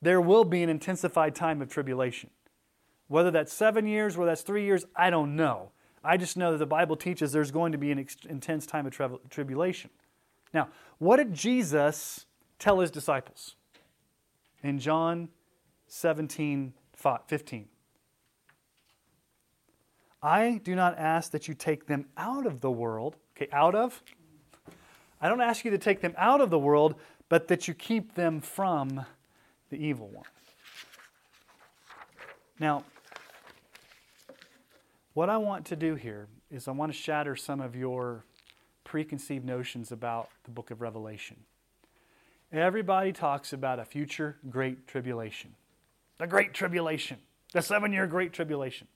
[0.00, 2.30] there will be an intensified time of tribulation.
[3.08, 5.72] Whether that's seven years, whether that's three years, I don't know.
[6.04, 8.92] I just know that the Bible teaches there's going to be an intense time of
[8.92, 9.90] tri- tribulation.
[10.54, 10.68] Now,
[10.98, 12.26] what did Jesus
[12.58, 13.56] tell his disciples
[14.62, 15.28] in John
[15.88, 16.74] 17
[17.26, 17.68] 15?
[20.22, 23.16] I do not ask that you take them out of the world.
[23.36, 24.02] Okay, out of?
[25.20, 26.96] I don't ask you to take them out of the world,
[27.28, 29.04] but that you keep them from
[29.70, 30.24] the evil one.
[32.58, 32.84] Now,
[35.18, 38.24] what I want to do here is I want to shatter some of your
[38.84, 41.38] preconceived notions about the book of Revelation.
[42.52, 45.56] Everybody talks about a future great tribulation.
[46.18, 47.18] The great tribulation.
[47.52, 48.86] The seven year great tribulation.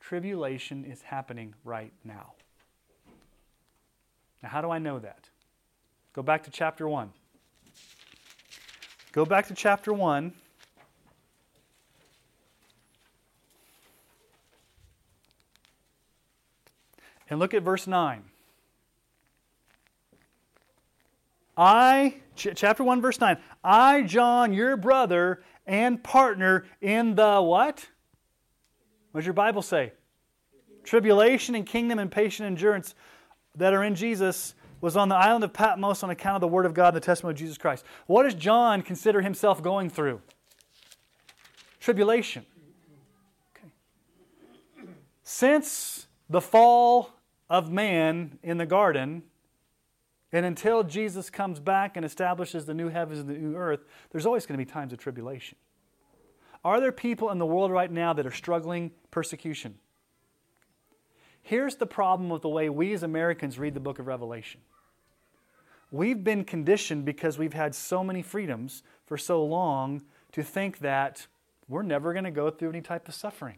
[0.00, 2.32] Tribulation is happening right now.
[4.42, 5.28] Now, how do I know that?
[6.12, 7.12] Go back to chapter 1.
[9.12, 10.32] Go back to chapter 1.
[17.30, 18.24] And look at verse 9.
[21.56, 23.38] I, ch- chapter 1, verse 9.
[23.62, 27.86] I, John, your brother and partner in the what?
[29.12, 29.92] What does your Bible say?
[30.82, 32.94] Tribulation and kingdom and patient endurance
[33.54, 36.66] that are in Jesus was on the island of Patmos on account of the Word
[36.66, 37.84] of God and the testimony of Jesus Christ.
[38.06, 40.22] What does John consider himself going through?
[41.78, 42.46] Tribulation.
[43.54, 43.68] Okay.
[45.22, 47.10] Since the fall
[47.50, 49.24] of man in the garden,
[50.32, 53.80] and until Jesus comes back and establishes the new heavens and the new earth,
[54.12, 55.58] there's always going to be times of tribulation.
[56.64, 59.78] Are there people in the world right now that are struggling persecution?
[61.42, 64.60] Here's the problem with the way we as Americans read the book of Revelation.
[65.90, 71.26] We've been conditioned because we've had so many freedoms for so long to think that
[71.66, 73.56] we're never going to go through any type of suffering.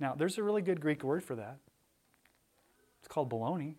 [0.00, 1.58] Now, there's a really good Greek word for that.
[3.00, 3.76] It's called baloney.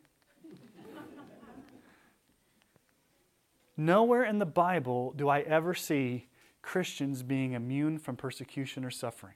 [3.78, 6.28] Nowhere in the Bible do I ever see
[6.62, 9.36] Christians being immune from persecution or suffering.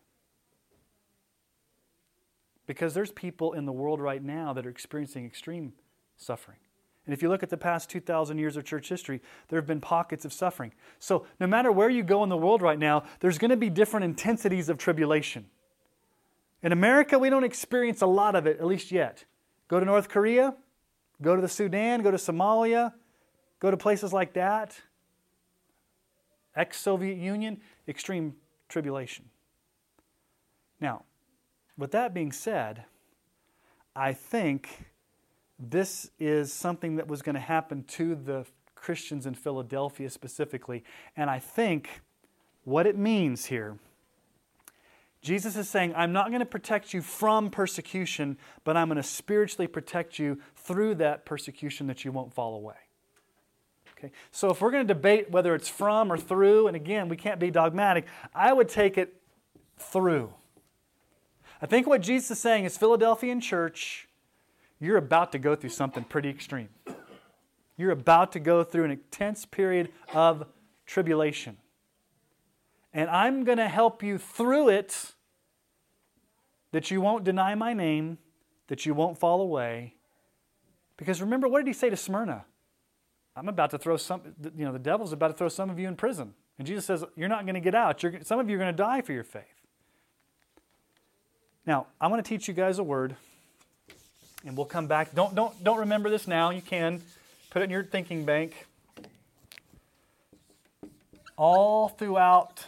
[2.65, 5.73] Because there's people in the world right now that are experiencing extreme
[6.17, 6.57] suffering.
[7.05, 9.81] And if you look at the past 2,000 years of church history, there have been
[9.81, 10.71] pockets of suffering.
[10.99, 13.69] So no matter where you go in the world right now, there's going to be
[13.69, 15.47] different intensities of tribulation.
[16.61, 19.25] In America, we don't experience a lot of it, at least yet.
[19.67, 20.55] Go to North Korea,
[21.21, 22.93] go to the Sudan, go to Somalia,
[23.59, 24.81] go to places like that.
[26.55, 28.35] Ex Soviet Union, extreme
[28.67, 29.25] tribulation.
[30.81, 31.03] Now,
[31.77, 32.83] with that being said,
[33.95, 34.85] I think
[35.57, 38.45] this is something that was going to happen to the
[38.75, 40.83] Christians in Philadelphia specifically.
[41.15, 42.01] And I think
[42.63, 43.77] what it means here
[45.21, 49.03] Jesus is saying, I'm not going to protect you from persecution, but I'm going to
[49.03, 52.75] spiritually protect you through that persecution that you won't fall away.
[53.97, 54.11] Okay?
[54.31, 57.39] So if we're going to debate whether it's from or through, and again, we can't
[57.39, 59.21] be dogmatic, I would take it
[59.77, 60.33] through.
[61.61, 64.07] I think what Jesus is saying is Philadelphian church,
[64.79, 66.69] you're about to go through something pretty extreme.
[67.75, 70.45] You're about to go through an intense period of
[70.85, 71.57] tribulation.
[72.93, 75.13] And I'm going to help you through it
[76.71, 78.17] that you won't deny my name,
[78.67, 79.95] that you won't fall away.
[80.97, 82.45] Because remember, what did he say to Smyrna?
[83.35, 84.21] I'm about to throw some,
[84.55, 86.33] you know, the devil's about to throw some of you in prison.
[86.57, 88.03] And Jesus says, You're not going to get out.
[88.03, 89.43] You're, some of you are going to die for your faith.
[91.65, 93.15] Now, I want to teach you guys a word
[94.45, 95.13] and we'll come back.
[95.13, 96.49] Don't, don't, don't remember this now.
[96.49, 97.01] You can
[97.49, 98.67] put it in your thinking bank.
[101.37, 102.65] All throughout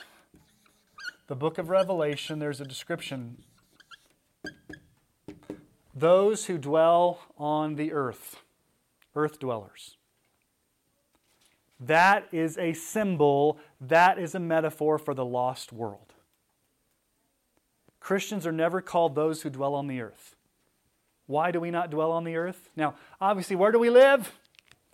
[1.32, 3.38] the book of Revelation, there's a description.
[5.96, 8.42] Those who dwell on the earth,
[9.16, 9.96] earth dwellers.
[11.80, 16.14] That is a symbol, that is a metaphor for the lost world.
[18.02, 20.36] Christians are never called those who dwell on the earth.
[21.28, 22.70] Why do we not dwell on the earth?
[22.76, 24.34] Now, obviously, where do we live?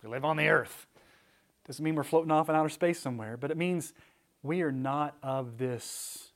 [0.04, 0.86] We live on the earth.
[1.66, 3.92] Doesn't mean we're floating off in outer space somewhere, but it means
[4.44, 6.27] we are not of this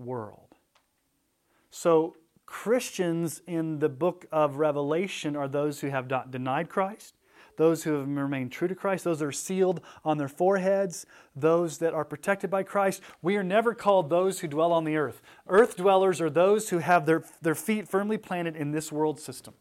[0.00, 0.56] world.
[1.70, 7.14] So, Christians in the book of Revelation are those who have not denied Christ,
[7.56, 11.78] those who have remained true to Christ, those that are sealed on their foreheads, those
[11.78, 13.02] that are protected by Christ.
[13.22, 15.22] We are never called those who dwell on the earth.
[15.46, 19.54] Earth dwellers are those who have their, their feet firmly planted in this world system.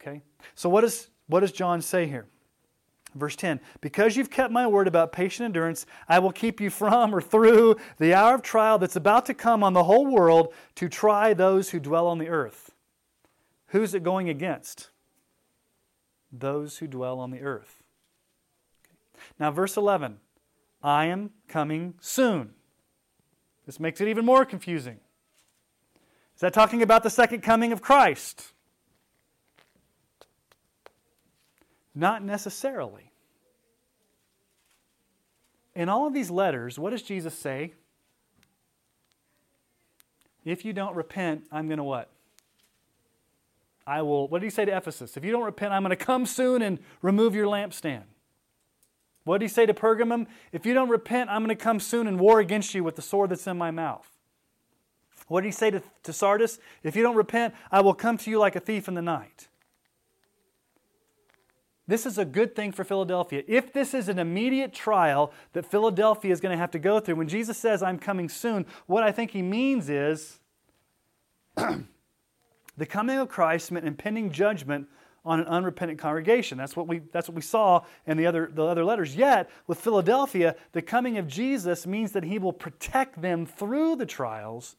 [0.00, 0.22] Okay?
[0.54, 2.26] So, what, is, what does John say here?
[3.14, 7.14] Verse 10 Because you've kept my word about patient endurance, I will keep you from
[7.14, 10.88] or through the hour of trial that's about to come on the whole world to
[10.88, 12.72] try those who dwell on the earth.
[13.68, 14.90] Who's it going against?
[16.32, 17.82] those who dwell on the earth.
[19.38, 20.18] Now, verse 11
[20.82, 22.50] I am coming soon.
[23.66, 25.00] This makes it even more confusing.
[26.34, 28.52] Is that talking about the second coming of Christ?
[31.98, 33.10] Not necessarily.
[35.74, 37.72] In all of these letters, what does Jesus say?
[40.44, 42.08] If you don't repent, I'm going to what?
[43.84, 45.16] I will, what did he say to Ephesus?
[45.16, 48.04] If you don't repent, I'm going to come soon and remove your lampstand.
[49.24, 50.28] What did he say to Pergamum?
[50.52, 53.02] If you don't repent, I'm going to come soon and war against you with the
[53.02, 54.08] sword that's in my mouth.
[55.26, 56.60] What did he say to, to Sardis?
[56.84, 59.48] If you don't repent, I will come to you like a thief in the night.
[61.88, 63.42] This is a good thing for Philadelphia.
[63.48, 67.16] If this is an immediate trial that Philadelphia is going to have to go through,
[67.16, 70.38] when Jesus says, I'm coming soon, what I think he means is
[72.78, 74.86] The coming of Christ meant impending judgment
[75.24, 76.56] on an unrepentant congregation.
[76.56, 79.16] That's what we, that's what we saw in the other, the other letters.
[79.16, 84.06] Yet, with Philadelphia, the coming of Jesus means that he will protect them through the
[84.06, 84.76] trials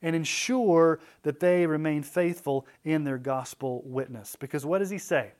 [0.00, 4.34] and ensure that they remain faithful in their gospel witness.
[4.34, 5.32] Because what does he say?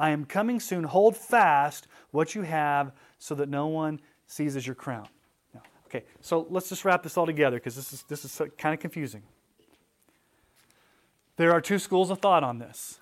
[0.00, 0.84] I am coming soon.
[0.84, 5.06] Hold fast what you have so that no one seizes your crown.
[5.52, 8.72] Now, okay, so let's just wrap this all together because this is, this is kind
[8.72, 9.22] of confusing.
[11.36, 12.98] There are two schools of thought on this.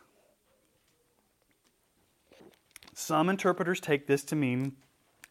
[2.94, 4.72] Some interpreters take this to mean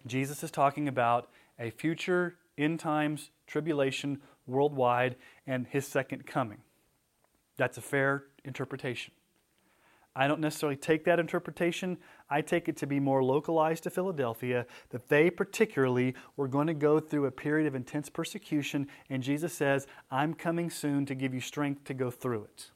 [0.06, 6.60] Jesus is talking about a future end times tribulation worldwide and his second coming.
[7.58, 9.14] That's a fair interpretation.
[10.18, 11.96] I don't necessarily take that interpretation.
[12.28, 16.74] I take it to be more localized to Philadelphia, that they particularly were going to
[16.74, 21.36] go through a period of intense persecution, and Jesus says, I'm coming soon to give
[21.36, 22.72] you strength to go through it.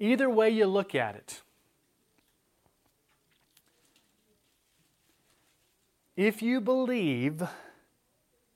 [0.00, 1.42] Either way you look at it,
[6.16, 7.50] if you believe, let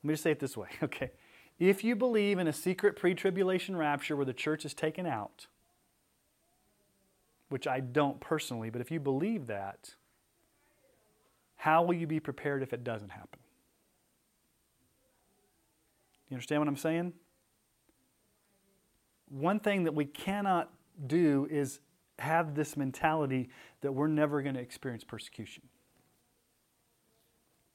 [0.03, 1.11] me just say it this way, okay?
[1.57, 5.47] If you believe in a secret pre tribulation rapture where the church is taken out,
[7.49, 9.95] which I don't personally, but if you believe that,
[11.55, 13.39] how will you be prepared if it doesn't happen?
[16.29, 17.13] You understand what I'm saying?
[19.29, 20.71] One thing that we cannot
[21.05, 21.79] do is
[22.19, 23.49] have this mentality
[23.81, 25.63] that we're never going to experience persecution.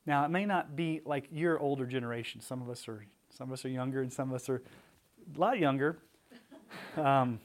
[0.06, 2.40] Now, it may not be like your older generation.
[2.40, 4.62] Some of us are some of us are younger, and some of us are
[5.34, 5.98] a lot younger.
[6.96, 7.40] Um,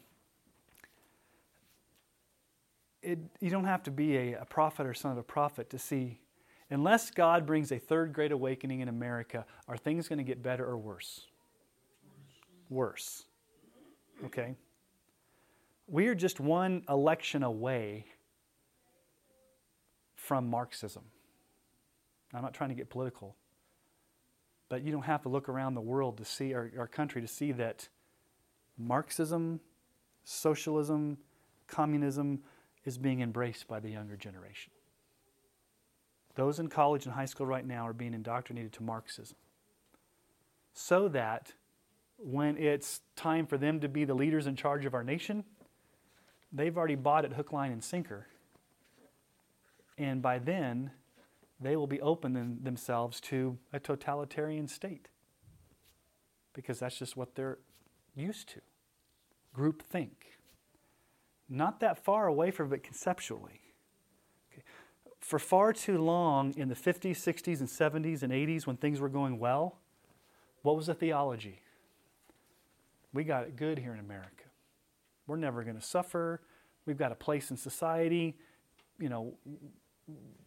[3.10, 5.80] it, you don't have to be a, a prophet or son of a prophet to
[5.80, 6.20] see,
[6.70, 10.66] unless God brings a third great awakening in America, are things going to get better
[10.66, 11.26] or worse?
[12.70, 13.26] Worse.
[14.26, 14.56] Okay?
[15.88, 18.06] We are just one election away
[20.16, 21.04] from Marxism.
[22.34, 23.36] I'm not trying to get political.
[24.68, 27.28] But you don't have to look around the world to see, our, our country, to
[27.28, 27.88] see that
[28.78, 29.60] Marxism,
[30.24, 31.18] socialism,
[31.68, 32.40] communism
[32.86, 34.72] is being embraced by the younger generation.
[36.36, 39.38] Those in college and high school right now are being indoctrinated to Marxism.
[40.74, 41.54] So that
[42.18, 45.44] when it's time for them to be the leaders in charge of our nation,
[46.52, 48.28] they've already bought it hook, line, and sinker.
[49.98, 50.92] And by then,
[51.60, 55.10] they will be opening themselves to a totalitarian state
[56.54, 57.60] because that's just what they're
[58.16, 58.62] used to.
[59.54, 60.39] Group think.
[61.50, 63.62] Not that far away from it conceptually.
[64.54, 64.62] Okay.
[65.20, 69.10] For far too long in the 50s, 60s, and 70s and 80s when things were
[69.10, 69.78] going well,
[70.62, 71.62] what was the theology?
[73.14, 74.44] We got it good here in America.
[75.26, 76.42] We're never going to suffer.
[76.86, 78.38] We've got a place in society.
[79.00, 79.34] You know,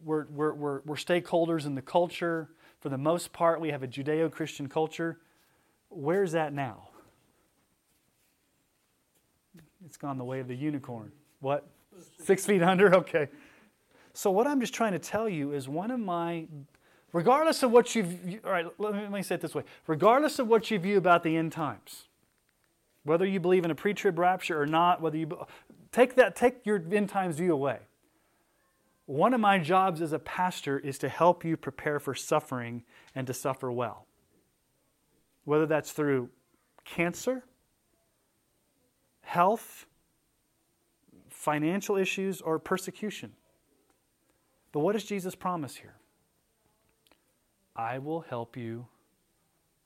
[0.03, 2.49] we're, we're, we're, we're stakeholders in the culture.
[2.79, 5.19] For the most part, we have a Judeo Christian culture.
[5.89, 6.89] Where's that now?
[9.85, 11.11] It's gone the way of the unicorn.
[11.39, 11.67] What?
[12.19, 12.93] Six feet under?
[12.95, 13.27] Okay.
[14.15, 16.45] So, what I'm just trying to tell you is one of my,
[17.13, 18.15] regardless of what you've,
[18.45, 20.99] all right, let me, let me say it this way regardless of what you view
[20.99, 22.03] about the end times,
[23.03, 25.35] whether you believe in a pre trib rapture or not, whether you,
[25.91, 27.79] take that, take your end times view away.
[29.05, 32.83] One of my jobs as a pastor is to help you prepare for suffering
[33.15, 34.05] and to suffer well.
[35.43, 36.29] Whether that's through
[36.85, 37.43] cancer,
[39.33, 39.87] health,
[41.27, 43.31] financial issues, or persecution.
[44.71, 45.95] But what does Jesus promise here?
[47.75, 48.85] I will help you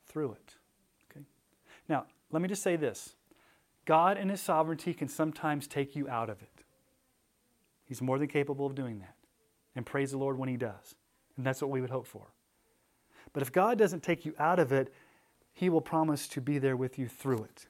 [0.06, 0.56] through it.
[1.10, 1.26] Okay?
[1.88, 3.16] Now, let me just say this
[3.86, 6.66] God and His sovereignty can sometimes take you out of it.
[7.86, 9.16] He's more than capable of doing that.
[9.78, 10.95] And praise the Lord when He does.
[11.38, 12.34] And that's what we would hope for.
[13.32, 14.93] But if God doesn't take you out of it,
[15.54, 17.68] He will promise to be there with you through it.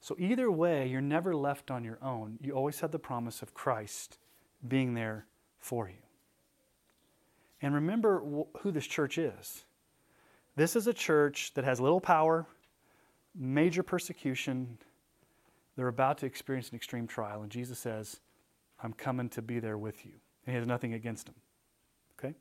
[0.00, 2.38] So, either way, you're never left on your own.
[2.40, 4.18] You always have the promise of Christ
[4.66, 5.26] being there
[5.58, 6.02] for you.
[7.60, 8.22] And remember
[8.60, 9.64] who this church is.
[10.56, 12.46] This is a church that has little power,
[13.34, 14.78] major persecution,
[15.76, 18.20] they're about to experience an extreme trial, and Jesus says,
[18.82, 20.12] I'm coming to be there with you.
[20.44, 21.34] And he has nothing against them.
[22.18, 22.34] Okay?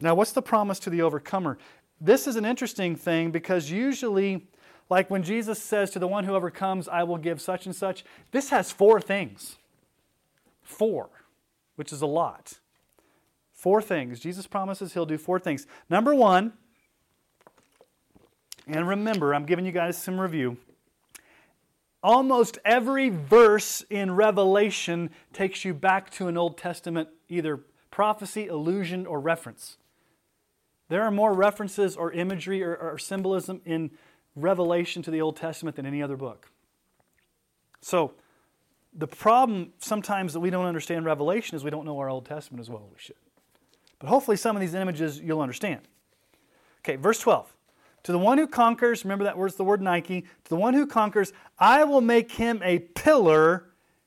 [0.00, 1.58] Now, what's the promise to the overcomer?
[2.00, 4.46] This is an interesting thing because usually,
[4.90, 8.04] like when Jesus says to the one who overcomes, I will give such and such,
[8.30, 9.56] this has four things.
[10.62, 11.10] Four,
[11.76, 12.58] which is a lot.
[13.52, 14.20] Four things.
[14.20, 15.66] Jesus promises he'll do four things.
[15.90, 16.52] Number one,
[18.66, 20.58] and remember, I'm giving you guys some review.
[22.02, 27.60] Almost every verse in Revelation takes you back to an Old Testament either
[27.90, 29.76] prophecy, illusion, or reference.
[30.88, 33.90] There are more references or imagery or, or symbolism in
[34.42, 36.50] Revelation to the Old Testament than any other book.
[37.80, 38.14] So,
[38.94, 42.60] the problem sometimes that we don't understand Revelation is we don't know our Old Testament
[42.60, 43.16] as well as we should.
[43.98, 45.82] But hopefully, some of these images you'll understand.
[46.80, 47.54] Okay, verse 12.
[48.04, 50.86] To the one who conquers, remember that word's the word Nike, to the one who
[50.86, 53.66] conquers, I will make him a pillar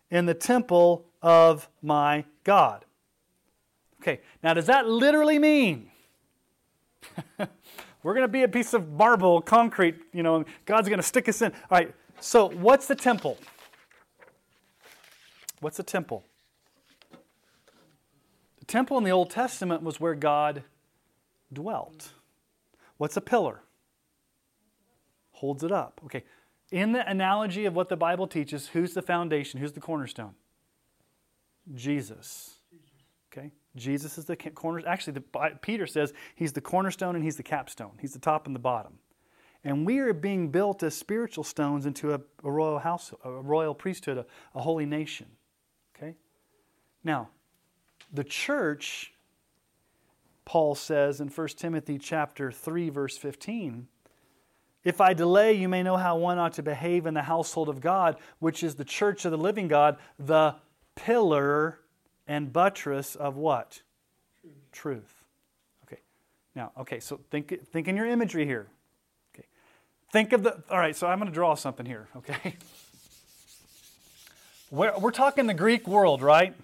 [0.10, 2.86] in the temple of my God.
[4.02, 5.92] Okay, now does that literally mean
[8.04, 11.30] we're going to be a piece of marble, concrete, you know, God's going to stick
[11.30, 11.52] us in?
[11.52, 13.38] All right, so what's the temple?
[15.60, 16.24] What's the temple?
[18.60, 20.64] The temple in the Old Testament was where God
[21.54, 22.14] dwelt.
[22.98, 23.62] What's a pillar?
[25.42, 26.00] holds it up.
[26.06, 26.24] Okay,
[26.72, 29.60] in the analogy of what the Bible teaches, who's the foundation?
[29.60, 30.36] Who's the cornerstone?
[31.74, 32.61] Jesus.
[33.76, 34.86] Jesus is the corner.
[34.86, 37.98] Actually, the, Peter says he's the cornerstone and he's the capstone.
[38.00, 39.00] He's the top and the bottom.
[39.64, 43.76] And we are being built as spiritual stones into a, a royal house, a royal
[43.76, 45.28] priesthood, a, a holy nation.
[45.96, 46.16] Okay?
[47.04, 47.30] Now,
[48.12, 49.14] the church,
[50.46, 53.88] Paul says in 1 Timothy chapter 3, verse 15,
[54.84, 57.82] if I delay, you may know how one ought to behave in the household of
[57.82, 60.56] God, which is the church of the living God, the
[60.96, 61.81] pillar
[62.28, 63.82] and buttress of what?
[64.42, 64.54] Truth.
[64.72, 65.26] Truth.
[65.86, 66.02] Okay.
[66.56, 68.68] Now, okay, so think, think in your imagery here.
[69.36, 69.48] Okay.
[70.12, 72.56] Think of the, all right, so I'm going to draw something here, okay?
[74.72, 76.56] We're, we're talking the Greek world, right?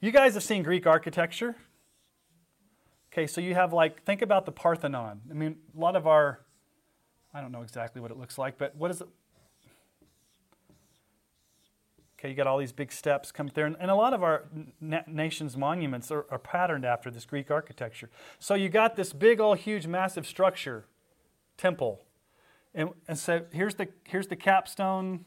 [0.00, 1.56] You guys have seen Greek architecture.
[3.12, 5.20] Okay, so you have like, think about the Parthenon.
[5.28, 6.38] I mean, a lot of our,
[7.34, 9.08] I don't know exactly what it looks like, but what is it?
[12.26, 14.46] Okay, you got all these big steps come there, and, and a lot of our
[14.80, 18.10] na- nation's monuments are, are, patterned after this Greek architecture.
[18.40, 20.86] So you got this big, old, huge, massive structure,
[21.56, 22.02] temple,
[22.74, 25.24] and, and so here's the here's the capstone,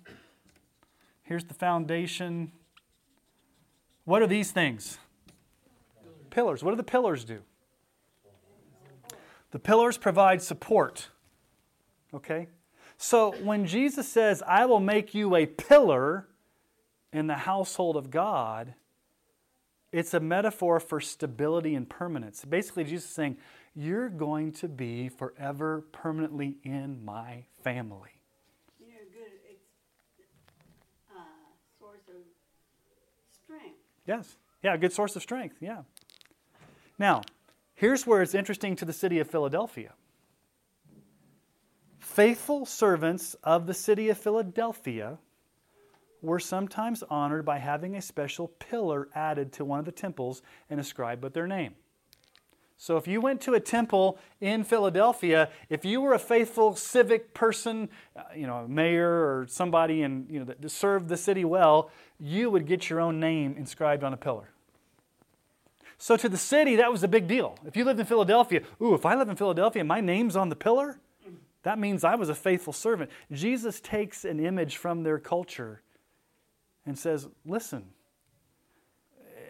[1.24, 2.52] here's the foundation.
[4.04, 4.98] What are these things?
[6.04, 6.18] Pillars.
[6.32, 6.64] pillars.
[6.66, 7.40] What do the pillars do?
[9.52, 11.08] The pillars provide support.
[12.14, 12.50] Okay?
[12.98, 16.28] So when Jesus says, I will make you a pillar,
[17.12, 18.74] in the household of God,
[19.92, 22.46] it's a metaphor for stability and permanence.
[22.46, 23.38] Basically, Jesus is saying,
[23.74, 28.12] You're going to be forever permanently in my family.
[28.80, 29.32] You're good
[31.10, 31.22] uh,
[31.80, 32.22] source of
[33.44, 33.78] strength.
[34.06, 34.38] Yes.
[34.64, 35.56] Yeah, a good source of strength.
[35.60, 35.84] Yeah.
[37.00, 37.24] Now,
[37.74, 39.94] here's where it's interesting to the city of Philadelphia.
[41.98, 45.18] Faithful servants of the city of Philadelphia
[46.22, 50.80] were sometimes honored by having a special pillar added to one of the temples and
[50.80, 51.76] ascribed with their name.
[52.82, 57.34] So if you went to a temple in Philadelphia, if you were a faithful civic
[57.34, 61.44] person, uh, you know, a mayor or somebody and you know that served the city
[61.44, 61.92] well,
[62.22, 64.52] you would get your own name inscribed on a pillar.
[65.98, 67.58] So to the city, that was a big deal.
[67.66, 70.56] If you lived in Philadelphia, ooh, if I live in Philadelphia, my name's on the
[70.56, 71.02] pillar,
[71.64, 73.12] that means I was a faithful servant.
[73.34, 75.82] Jesus takes an image from their culture
[76.86, 77.86] and says, listen,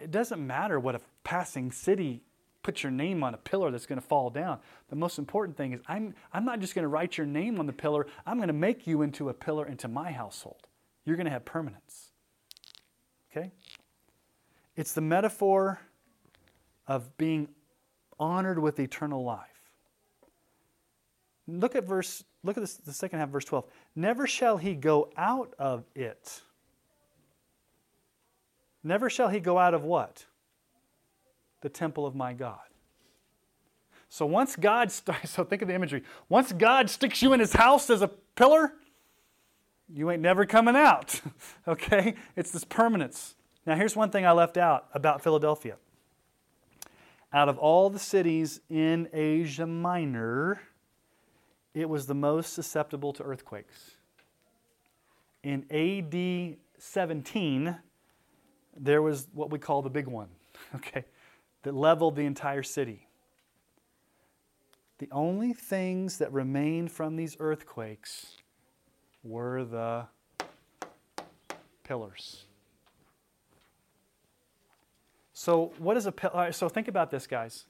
[0.02, 2.24] it doesn't matter what a passing city
[2.62, 4.60] puts your name on a pillar that's going to fall down.
[4.90, 7.66] The most important thing is I'm, I'm not just going to write your name on
[7.66, 10.68] the pillar, I'm going to make you into a pillar into my household.
[11.06, 12.12] You're going to have permanence.
[13.32, 13.52] Okay?
[14.76, 15.80] It's the metaphor
[16.88, 17.50] of being
[18.20, 19.46] honored with eternal life.
[21.48, 23.66] Look at verse look at this, the second half verse 12.
[23.96, 26.42] Never shall he go out of it.
[28.84, 30.26] Never shall he go out of what?
[31.62, 32.60] The temple of my God.
[34.10, 34.92] So once God,
[35.26, 36.04] so think of the imagery.
[36.28, 38.74] Once God sticks you in his house as a pillar,
[39.88, 41.22] you ain't never coming out.
[41.68, 42.16] okay?
[42.36, 43.36] It's this permanence.
[43.66, 45.76] Now, here's one thing I left out about Philadelphia.
[47.32, 50.62] Out of all the cities in Asia Minor,
[51.74, 53.92] it was the most susceptible to earthquakes.
[55.44, 57.78] In AD 17,
[58.80, 60.30] there was what we call the big one,
[60.76, 61.06] okay,
[61.64, 63.08] that leveled the entire city.
[65.00, 68.36] The only things that remained from these earthquakes
[69.24, 70.06] were the
[71.84, 72.46] pillars.
[75.34, 76.52] So, what is a pillar?
[76.52, 77.66] So, think about this, guys.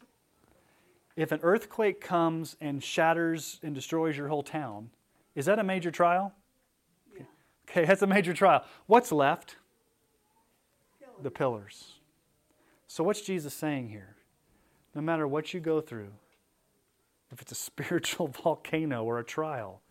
[1.16, 4.90] If an earthquake comes and shatters and destroys your whole town,
[5.36, 6.34] is that a major trial?
[7.16, 7.26] Yeah.
[7.70, 8.64] Okay, that's a major trial.
[8.88, 9.58] What's left?
[11.24, 11.94] The pillars.
[12.88, 14.16] So, what's Jesus saying here?
[14.96, 16.12] No matter what you go through,
[17.32, 19.82] if it's a spiritual volcano or a trial,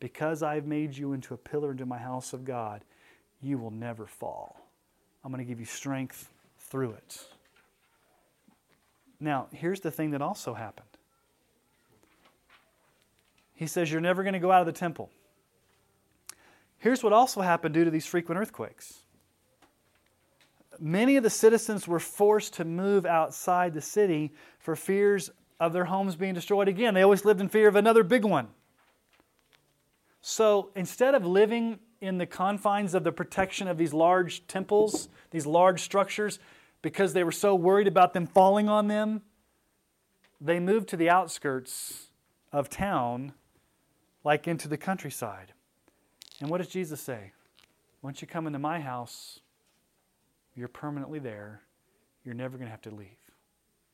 [0.00, 2.84] because I've made you into a pillar into my house of God,
[3.42, 4.60] you will never fall.
[5.24, 7.24] I'm going to give you strength through it.
[9.20, 10.86] Now, here's the thing that also happened.
[13.54, 15.10] He says, You're never going to go out of the temple.
[16.78, 19.02] Here's what also happened due to these frequent earthquakes
[20.80, 25.84] many of the citizens were forced to move outside the city for fears of their
[25.84, 26.94] homes being destroyed again.
[26.94, 28.48] They always lived in fear of another big one.
[30.22, 35.46] So instead of living in the confines of the protection of these large temples, these
[35.46, 36.38] large structures,
[36.82, 39.22] because they were so worried about them falling on them,
[40.40, 42.06] they moved to the outskirts
[42.52, 43.32] of town,
[44.24, 45.52] like into the countryside.
[46.40, 47.32] And what does Jesus say?
[48.00, 49.40] Once you come into my house,
[50.54, 51.62] you're permanently there.
[52.24, 53.06] you're never going to have to leave.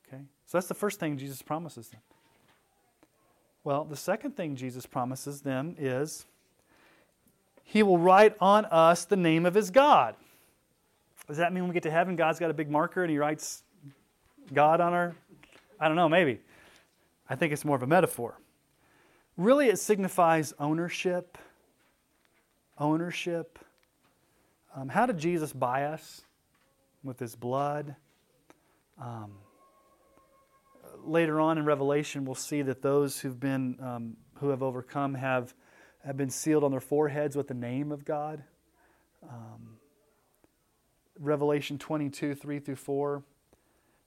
[0.07, 0.21] Okay?
[0.45, 2.01] So that's the first thing Jesus promises them.
[3.63, 6.25] Well, the second thing Jesus promises them is
[7.63, 10.15] he will write on us the name of his God.
[11.27, 13.17] Does that mean when we get to heaven, God's got a big marker and he
[13.17, 13.63] writes
[14.53, 15.15] God on our?
[15.79, 16.39] I don't know, maybe.
[17.29, 18.39] I think it's more of a metaphor.
[19.35, 21.37] Really, it signifies ownership.
[22.79, 23.59] Ownership.
[24.73, 26.21] Um, how did Jesus buy us?
[27.03, 27.95] With his blood.
[29.01, 29.33] Um,
[31.03, 35.53] later on in Revelation, we'll see that those who've been um, who have overcome have
[36.05, 38.43] have been sealed on their foreheads with the name of God.
[39.23, 39.77] Um,
[41.19, 43.23] Revelation 22, 3 through 4.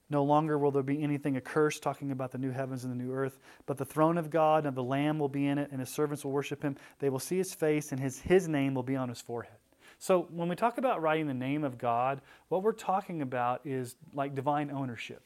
[0.09, 3.13] No longer will there be anything accursed, talking about the new heavens and the new
[3.13, 5.89] earth, but the throne of God and the Lamb will be in it, and his
[5.89, 6.75] servants will worship him.
[6.99, 9.55] They will see his face, and his, his name will be on his forehead.
[10.01, 13.97] So when we talk about writing the name of God, what we're talking about is
[14.15, 15.21] like divine ownership,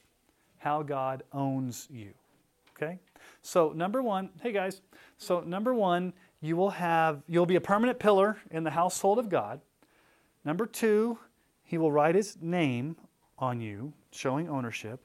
[0.58, 2.10] how God owns you.
[2.76, 2.98] Okay?
[3.40, 4.82] So number one, hey guys,
[5.16, 6.12] so number one,
[6.42, 9.62] you will have you'll be a permanent pillar in the household of God.
[10.44, 11.18] Number two,
[11.64, 12.96] he will write his name
[13.38, 15.00] on you, showing ownership.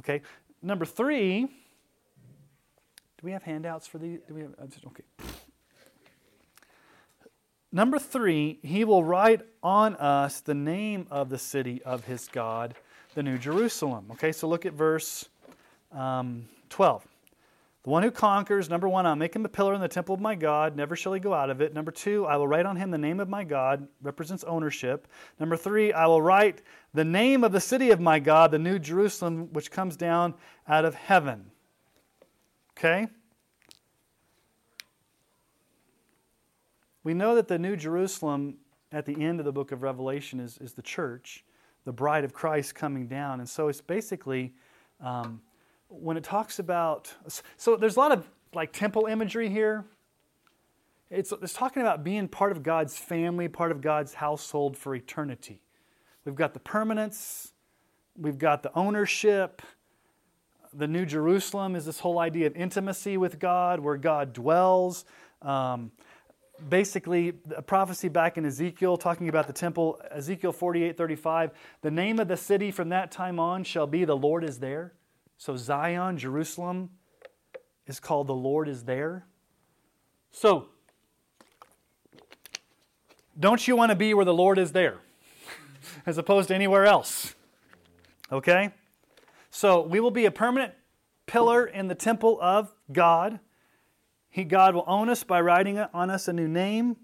[0.00, 0.22] Okay.
[0.60, 4.18] Number three, do we have handouts for the?
[4.26, 4.54] Do we have?
[4.58, 5.04] Okay.
[7.78, 12.74] Number three, he will write on us the name of the city of his God,
[13.14, 14.06] the New Jerusalem.
[14.10, 15.28] Okay, so look at verse
[15.92, 17.06] um, 12.
[17.84, 20.20] The one who conquers, number one, I'll make him a pillar in the temple of
[20.20, 21.72] my God, never shall he go out of it.
[21.72, 25.06] Number two, I will write on him the name of my God, represents ownership.
[25.38, 26.62] Number three, I will write
[26.94, 30.34] the name of the city of my God, the new Jerusalem, which comes down
[30.66, 31.52] out of heaven.
[32.76, 33.06] Okay?
[37.08, 38.58] We know that the new Jerusalem
[38.92, 41.42] at the end of the book of Revelation is, is the church,
[41.86, 43.40] the bride of Christ coming down.
[43.40, 44.52] And so it's basically.
[45.00, 45.40] Um,
[45.88, 47.10] when it talks about,
[47.56, 49.86] so there's a lot of like temple imagery here.
[51.08, 55.62] It's, it's talking about being part of God's family, part of God's household for eternity.
[56.26, 57.54] We've got the permanence,
[58.18, 59.62] we've got the ownership.
[60.74, 65.06] The New Jerusalem is this whole idea of intimacy with God, where God dwells.
[65.40, 65.90] Um,
[66.68, 71.50] basically, a prophecy back in Ezekiel talking about the temple, Ezekiel 48 35.
[71.82, 74.94] The name of the city from that time on shall be The Lord is there.
[75.36, 76.90] So Zion, Jerusalem,
[77.86, 79.24] is called the Lord is there.
[80.30, 80.68] So,
[83.38, 84.98] don't you want to be where the Lord is there
[86.06, 87.34] as opposed to anywhere else?
[88.30, 88.72] Okay?
[89.50, 90.74] So, we will be a permanent
[91.26, 93.40] pillar in the temple of God.
[94.30, 96.96] He, God will own us by writing on us a new name.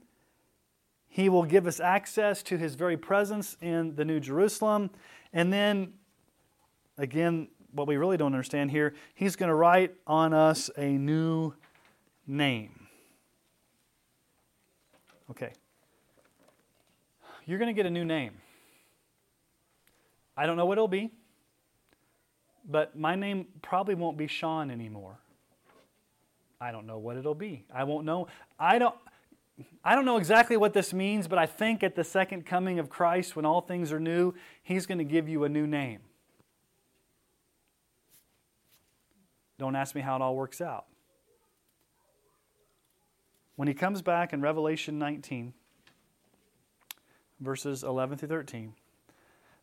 [1.09, 4.91] He will give us access to His very presence in the New Jerusalem.
[5.33, 5.95] And then,
[6.99, 11.53] again, what we really don't understand here, he's going to write on us a new
[12.27, 12.87] name.
[15.31, 15.53] Okay.
[17.47, 18.33] You're going to get a new name.
[20.37, 21.11] I don't know what it'll be,
[22.69, 25.19] but my name probably won't be Sean anymore.
[26.65, 27.67] I don't know what it'll be.
[27.73, 28.27] I won't know.
[28.59, 28.95] I don't.
[29.85, 32.89] I don't know exactly what this means, but I think at the second coming of
[32.89, 36.01] Christ, when all things are new, He's going to give you a new name.
[39.59, 40.87] Don't ask me how it all works out.
[43.57, 45.53] When he comes back in Revelation 19,
[47.41, 48.73] verses 11 through 13,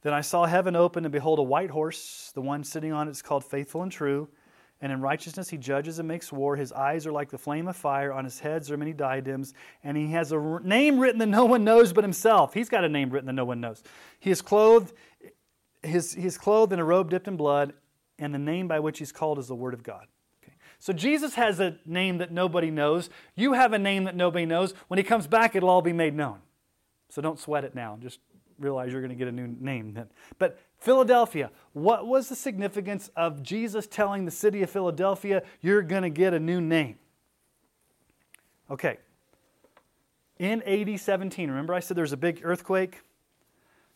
[0.04, 2.32] then I saw heaven open, and behold, a white horse.
[2.34, 4.30] The one sitting on it is called Faithful and True.
[4.82, 6.56] And in righteousness he judges and makes war.
[6.56, 8.12] His eyes are like the flame of fire.
[8.12, 9.54] On his heads are many diadems.
[9.84, 12.54] And he has a name written that no one knows but himself.
[12.54, 13.84] He's got a name written that no one knows.
[14.20, 14.94] He is clothed,
[15.84, 17.74] his, he is clothed in a robe dipped in blood,
[18.18, 20.08] and the name by which he's called is the Word of God.
[20.44, 20.54] Okay.
[20.80, 23.10] So Jesus has a name that nobody knows.
[23.36, 24.74] You have a name that nobody knows.
[24.88, 26.40] When he comes back, it'll all be made known.
[27.10, 27.98] So don't sweat it now.
[28.02, 28.20] Just
[28.62, 30.08] realize you're going to get a new name then.
[30.40, 36.04] But Philadelphia, what was the significance of Jesus telling the city of Philadelphia, you're going
[36.04, 36.98] to get a new name?
[38.70, 38.98] Okay.
[40.40, 43.00] In AD 17, remember I said there's a big earthquake?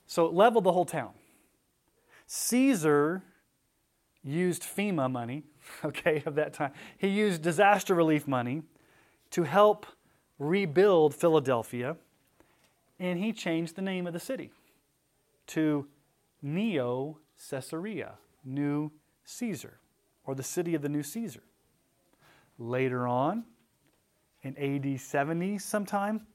[0.08, 1.12] So it leveled the whole town.
[2.28, 3.24] Caesar
[4.24, 5.44] used FEMA money,
[5.86, 6.72] okay, of that time.
[6.98, 8.64] He used disaster relief money
[9.32, 9.86] to help
[10.40, 11.96] rebuild Philadelphia,
[13.00, 14.52] and he changed the name of the city
[15.48, 15.88] to
[16.42, 17.20] Neo
[17.50, 18.92] Caesarea, New
[19.24, 19.80] Caesar,
[20.26, 21.44] or the city of the new Caesar.
[22.58, 23.46] Later on,
[24.44, 26.28] in AD 70 sometime,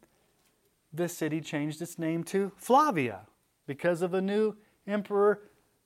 [0.92, 3.20] the city changed its name to Flavia
[3.66, 4.56] because of a new
[4.86, 5.42] emperor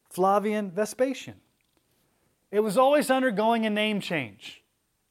[0.09, 1.37] Flavian Vespasian.
[2.51, 4.64] It was always undergoing a name change.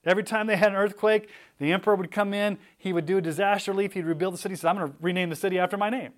[0.05, 1.29] Every time they had an earthquake,
[1.59, 4.53] the emperor would come in, he would do a disaster relief, he'd rebuild the city,
[4.53, 6.11] he said, I'm going to rename the city after my name.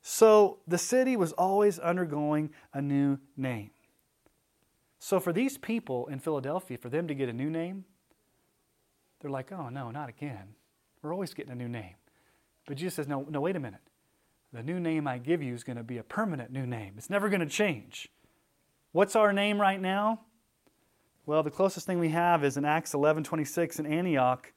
[0.00, 3.70] So the city was always undergoing a new name.
[4.98, 7.84] So for these people in Philadelphia, for them to get a new name,
[9.20, 10.54] they're like, oh no, not again.
[11.02, 11.94] We're always getting a new name.
[12.66, 13.80] But Jesus says, no, no, wait a minute.
[14.52, 16.94] The new name I give you is going to be a permanent new name.
[16.96, 18.08] It's never going to change.
[18.92, 20.20] What's our name right now?
[21.28, 24.50] Well, the closest thing we have is in Acts 11:26 in Antioch,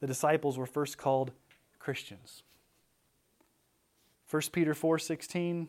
[0.00, 1.30] the disciples were first called
[1.78, 2.42] Christians.
[4.28, 5.68] 1 Peter 4:16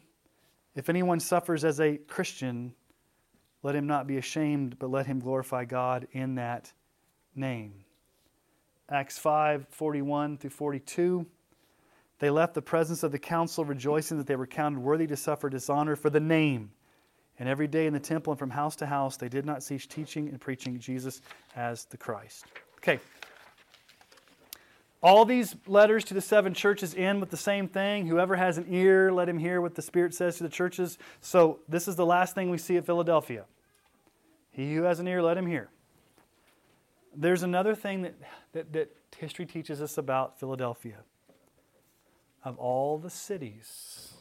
[0.73, 2.73] If anyone suffers as a Christian,
[3.61, 6.73] let him not be ashamed, but let him glorify God in that
[7.35, 7.85] name.
[8.89, 11.27] Acts 5:41 through 42
[12.17, 15.47] They left the presence of the council rejoicing that they were counted worthy to suffer
[15.47, 16.71] dishonor for the name.
[17.39, 19.87] And every day in the temple and from house to house, they did not cease
[19.87, 21.21] teaching and preaching Jesus
[21.55, 22.45] as the Christ.
[22.77, 22.99] Okay.
[25.01, 28.05] All these letters to the seven churches end with the same thing.
[28.07, 30.97] Whoever has an ear, let him hear what the Spirit says to the churches.
[31.21, 33.45] So, this is the last thing we see at Philadelphia.
[34.51, 35.69] He who has an ear, let him hear.
[37.15, 38.15] There's another thing that,
[38.51, 40.97] that, that history teaches us about Philadelphia.
[42.43, 44.13] Of all the cities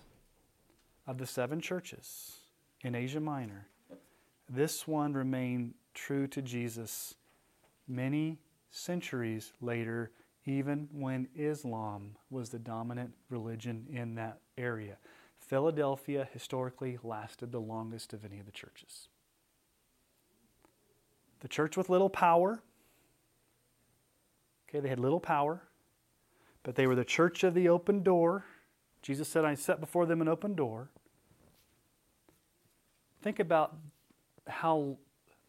[1.08, 2.37] of the seven churches,
[2.82, 3.66] in Asia Minor,
[4.48, 7.14] this one remained true to Jesus
[7.86, 8.38] many
[8.70, 10.10] centuries later,
[10.44, 14.96] even when Islam was the dominant religion in that area.
[15.38, 19.08] Philadelphia historically lasted the longest of any of the churches.
[21.40, 22.62] The church with little power,
[24.68, 25.62] okay, they had little power,
[26.62, 28.44] but they were the church of the open door.
[29.02, 30.90] Jesus said, I set before them an open door.
[33.22, 33.76] Think about
[34.46, 34.96] how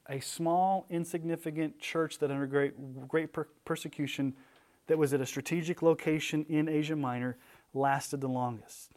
[0.10, 4.34] a small, insignificant church that under great, great per- persecution,
[4.88, 7.38] that was at a strategic location in Asia Minor,
[7.76, 8.92] lasted the longest.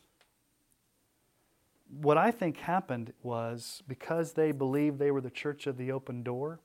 [2.00, 6.22] What I think happened was because they believed they were the church of the open
[6.22, 6.60] door,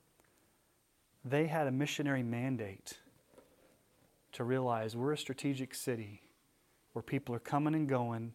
[1.25, 2.99] they had a missionary mandate
[4.31, 6.21] to realize we're a strategic city
[6.93, 8.31] where people are coming and going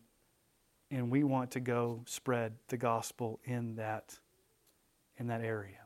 [0.93, 4.19] and we want to go spread the gospel in that
[5.19, 5.79] in that area.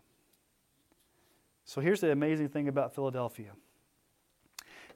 [1.65, 3.53] So here's the amazing thing about Philadelphia.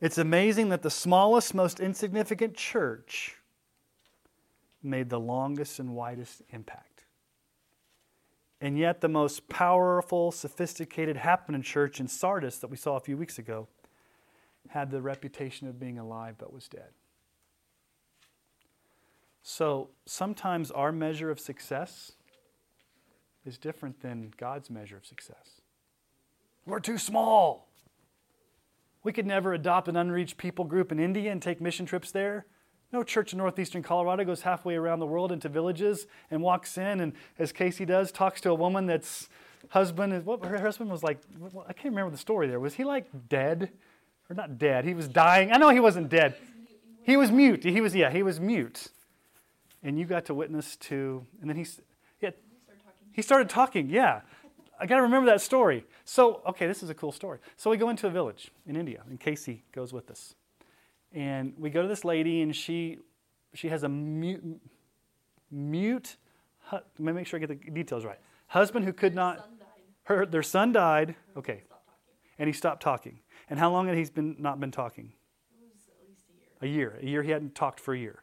[0.01, 3.37] It's amazing that the smallest, most insignificant church
[4.83, 7.05] made the longest and widest impact.
[8.63, 13.17] And yet, the most powerful, sophisticated happening church in Sardis that we saw a few
[13.17, 13.69] weeks ago
[14.69, 16.91] had the reputation of being alive but was dead.
[19.43, 22.13] So sometimes our measure of success
[23.45, 25.61] is different than God's measure of success.
[26.67, 27.69] We're too small.
[29.03, 32.45] We could never adopt an unreached people group in India and take mission trips there.
[32.93, 37.01] No church in northeastern Colorado goes halfway around the world into villages and walks in
[37.01, 39.29] and, as Casey does, talks to a woman that's
[39.69, 41.19] husband is her husband was like.
[41.69, 42.59] I can't remember the story there.
[42.59, 43.71] Was he like dead
[44.29, 44.85] or not dead?
[44.85, 45.53] He was dying.
[45.53, 46.35] I know he wasn't dead.
[47.05, 47.63] He was mute.
[47.63, 48.11] He was yeah.
[48.11, 48.89] He was mute
[49.83, 51.81] and you got to witness to, and then he's,
[52.21, 52.31] yeah,
[53.13, 54.21] he started talking, yeah.
[54.79, 55.85] I got to remember that story.
[56.05, 57.39] So, okay, this is a cool story.
[57.57, 60.35] So we go into a village in India, and Casey goes with us.
[61.13, 62.99] And we go to this lady, and she,
[63.53, 64.61] she has a mute,
[65.51, 66.17] mute
[66.73, 68.19] let me make sure I get the details right.
[68.49, 69.49] Husband who could not,
[70.05, 71.63] her, their son died, okay,
[72.39, 73.21] and he stopped talking.
[73.49, 75.13] And how long had he been, not been talking?
[76.63, 76.91] a year.
[76.93, 76.99] A year.
[77.03, 77.23] A year.
[77.23, 78.23] He hadn't talked for a year.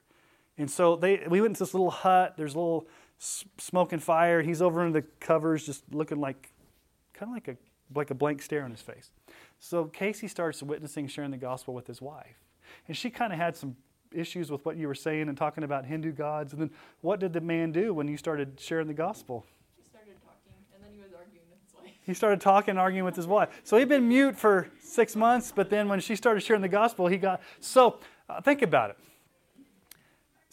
[0.57, 2.33] And so they, we went into this little hut.
[2.37, 2.87] There's a little
[3.19, 4.41] smoke and fire.
[4.41, 6.51] He's over in the covers, just looking like,
[7.13, 7.57] kind of like a,
[7.93, 9.11] like a blank stare on his face.
[9.59, 12.37] So Casey starts witnessing, sharing the gospel with his wife.
[12.87, 13.75] And she kind of had some
[14.11, 16.53] issues with what you were saying and talking about Hindu gods.
[16.53, 19.45] And then what did the man do when you started sharing the gospel?
[19.75, 21.91] He started talking, and then he was arguing with his wife.
[22.03, 23.49] He started talking and arguing with his wife.
[23.63, 27.07] So he'd been mute for six months, but then when she started sharing the gospel,
[27.07, 27.41] he got.
[27.59, 27.99] So
[28.29, 28.97] uh, think about it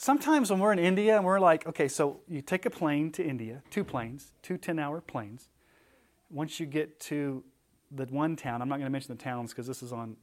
[0.04, 3.24] sometimes when we're in India and we're like, okay, so you take a plane to
[3.24, 5.48] India, two planes, two 10 hour planes.
[6.30, 7.42] Once you get to
[7.90, 10.16] the one town, I'm not going to mention the towns because this is on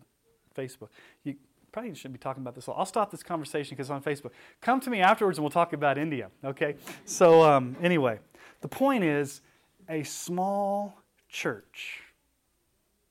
[0.55, 0.89] Facebook.
[1.23, 1.33] You
[1.71, 2.69] probably shouldn't be talking about this.
[2.69, 4.31] I'll stop this conversation because it's on Facebook.
[4.61, 6.75] Come to me afterwards and we'll talk about India, okay?
[7.05, 8.19] So, um, anyway,
[8.61, 9.41] the point is
[9.89, 10.93] a small
[11.27, 12.01] church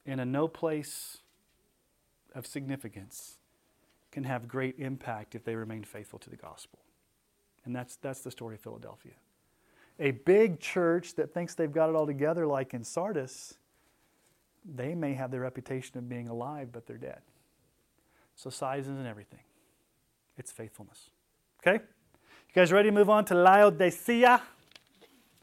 [0.06, 1.18] in a no place
[2.32, 3.39] of significance
[4.10, 6.78] can have great impact if they remain faithful to the gospel.
[7.64, 9.12] And that's, that's the story of Philadelphia.
[10.00, 13.54] a big church that thinks they've got it all together, like in Sardis,
[14.64, 17.20] they may have the reputation of being alive, but they're dead.
[18.34, 19.40] So size isn't everything.
[20.38, 21.10] It's faithfulness.
[21.60, 21.74] Okay?
[21.74, 24.40] You guys ready to move on to Laodicea?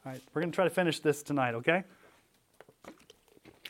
[0.05, 1.83] All right, we're going to try to finish this tonight, okay?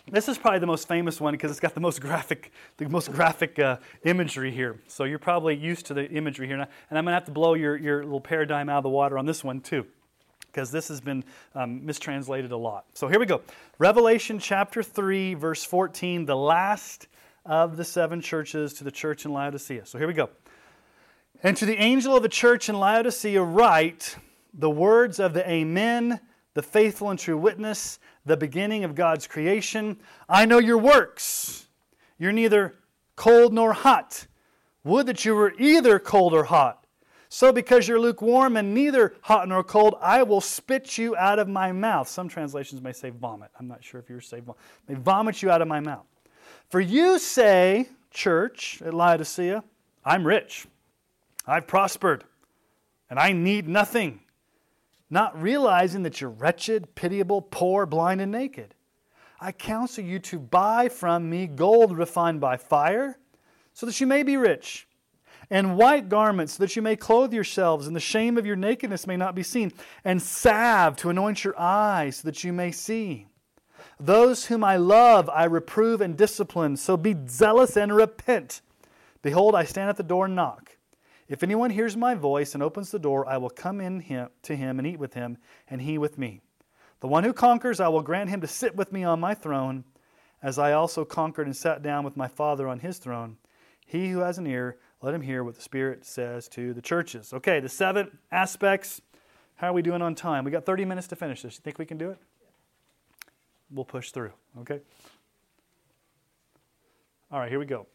[0.10, 3.12] This is probably the most famous one because it's got the most graphic, the most
[3.12, 4.80] graphic uh, imagery here.
[4.88, 7.56] So you're probably used to the imagery here, and I'm going to have to blow
[7.56, 9.86] your, your little paradigm out of the water on this one too,
[10.46, 12.86] because this has been um, mistranslated a lot.
[12.94, 13.42] So here we go.
[13.80, 17.08] Revelation chapter three, verse 14, the last
[17.46, 19.86] of the seven churches to the church in Laodicea.
[19.86, 20.30] So here we go.
[21.44, 24.16] And to the angel of the church in Laodicea, write
[24.54, 26.22] the words of the Amen,
[26.54, 29.98] the faithful and true witness the beginning of God's creation.
[30.30, 31.68] I know your works.
[32.20, 32.76] You're neither
[33.16, 34.28] cold nor hot.
[34.84, 36.86] Would that you were either cold or hot.
[37.30, 41.50] So, because you're lukewarm and neither hot nor cold, I will spit you out of
[41.50, 42.08] my mouth.
[42.08, 43.50] Some translations may say vomit.
[43.60, 44.62] I'm not sure if you're saying vomit.
[44.88, 46.06] May vomit you out of my mouth.
[46.70, 49.62] For you say, church at Laodicea,
[50.06, 50.68] I'm rich,
[51.46, 52.24] I've prospered,
[53.10, 54.22] and I need nothing
[55.10, 58.76] not realizing that you're wretched, pitiable, poor, blind, and naked.
[59.40, 63.18] I counsel you to buy from me gold refined by fire,
[63.74, 64.88] so that you may be rich,
[65.50, 69.06] and white garments, so that you may clothe yourselves, and the shame of your nakedness
[69.06, 69.72] may not be seen,
[70.04, 73.28] and salve to anoint your eyes, so that you may see.
[74.00, 78.62] Those whom I love, I reprove and discipline, so be zealous and repent.
[79.22, 80.67] Behold, I stand at the door and knock.
[81.28, 84.56] If anyone hears my voice and opens the door, I will come in him, to
[84.56, 85.38] him and eat with him,
[85.70, 86.42] and he with me.
[87.02, 89.84] The one who conquers, I will grant him to sit with me on my throne,
[90.42, 93.38] as I also conquered and sat down with my Father on his throne.
[93.86, 97.34] He who has an ear, let him hear what the Spirit says to the churches.
[97.34, 99.02] Okay, the seven aspects.
[99.56, 100.46] How are we doing on time?
[100.46, 101.56] We got 30 minutes to finish this.
[101.56, 102.20] You think we can do it?
[103.70, 104.80] We'll push through, okay?
[107.32, 107.86] All right, here we go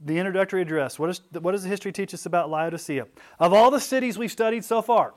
[0.00, 0.98] the introductory address.
[0.98, 3.06] What, is, what does the history teach us about Laodicea?
[3.38, 5.14] Of all the cities we've studied so far,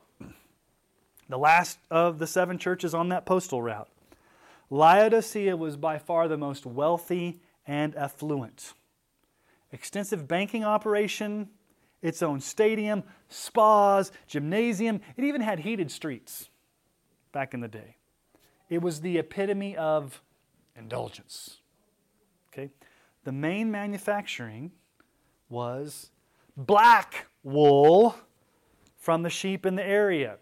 [1.30, 3.90] the last of the seven churches on that postal route,
[4.70, 8.74] Laodicea was by far the most wealthy and affluent.
[9.72, 11.50] Extensive banking operation,
[12.02, 15.00] its own stadium, spas, gymnasium.
[15.16, 16.50] It even had heated streets
[17.32, 17.96] back in the day.
[18.70, 20.22] It was the epitome of
[20.76, 21.60] indulgence.
[23.24, 24.72] The main manufacturing
[25.50, 26.12] was
[26.58, 28.16] black wool
[28.98, 30.38] from the sheep in the area.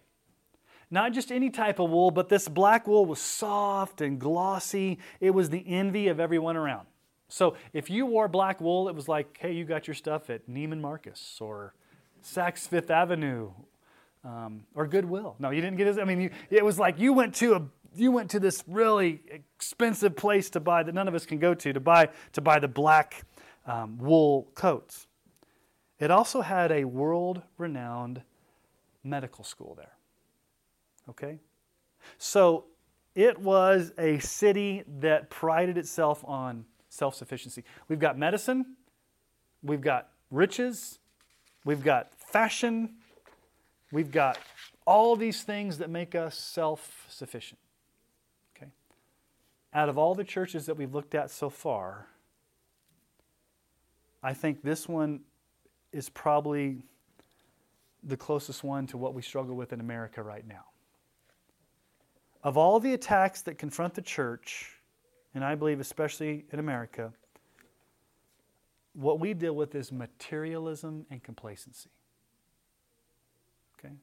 [0.89, 4.99] Not just any type of wool, but this black wool was soft and glossy.
[5.19, 6.87] It was the envy of everyone around.
[7.29, 10.49] So if you wore black wool, it was like, hey, you got your stuff at
[10.49, 11.73] Neiman Marcus or
[12.21, 13.51] Saks Fifth Avenue
[14.25, 15.35] um, or Goodwill.
[15.39, 15.97] No, you didn't get it.
[15.97, 17.61] I mean, you, it was like you went to a
[17.95, 21.53] you went to this really expensive place to buy that none of us can go
[21.53, 23.25] to to buy to buy the black
[23.65, 25.07] um, wool coats.
[25.99, 28.23] It also had a world-renowned
[29.03, 29.91] medical school there.
[31.09, 31.39] Okay,
[32.17, 32.65] so
[33.13, 37.63] it was a city that prided itself on self-sufficiency.
[37.87, 38.77] We've got medicine,
[39.61, 40.99] we've got riches,
[41.65, 42.95] we've got fashion,
[43.91, 44.39] we've got
[44.87, 47.59] all these things that make us self-sufficient
[49.73, 52.07] out of all the churches that we've looked at so far,
[54.23, 55.21] I think this one
[55.91, 56.83] is probably
[58.03, 60.65] the closest one to what we struggle with in America right now.
[62.43, 64.79] Of all the attacks that confront the church,
[65.33, 67.13] and I believe especially in America,
[68.93, 71.89] what we deal with is materialism and complacency.
[73.79, 73.93] Okay?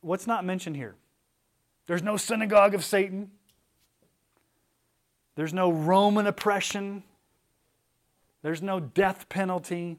[0.00, 0.96] What's not mentioned here?
[1.86, 3.30] There's no synagogue of Satan.
[5.40, 7.02] There's no Roman oppression.
[8.42, 9.96] There's no death penalty.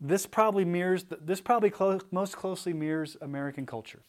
[0.00, 4.02] This probably mirrors, this probably close, most closely mirrors American culture.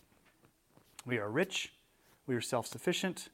[1.07, 1.73] We are rich,
[2.27, 3.29] we are self sufficient,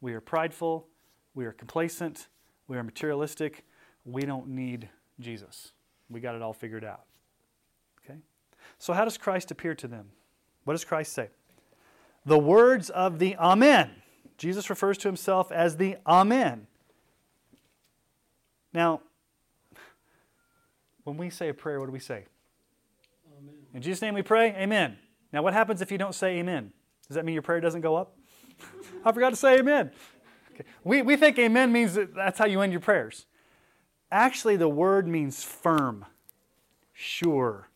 [0.00, 0.86] we are prideful,
[1.34, 2.28] we are complacent,
[2.66, 3.66] we are materialistic,
[4.06, 4.88] we don't need
[5.20, 5.72] Jesus.
[6.08, 7.04] We got it all figured out.
[8.02, 8.20] Okay?
[8.78, 10.12] So, how does Christ appear to them?
[10.64, 11.28] What does Christ say?
[12.24, 13.90] The words of the Amen
[14.36, 16.66] Jesus refers to himself as the Amen.
[18.72, 19.00] Now,
[21.04, 22.26] when we say a prayer, what do we say?
[23.38, 23.54] Amen.
[23.72, 24.98] In Jesus' name we pray, Amen.
[25.32, 26.72] Now, what happens if you don't say Amen?
[27.08, 28.16] Does that mean your prayer doesn't go up?
[29.04, 29.90] I forgot to say Amen.
[30.52, 30.64] Okay.
[30.84, 33.26] We, we think Amen means that that's how you end your prayers.
[34.10, 36.04] Actually, the word means firm,
[36.92, 37.68] sure,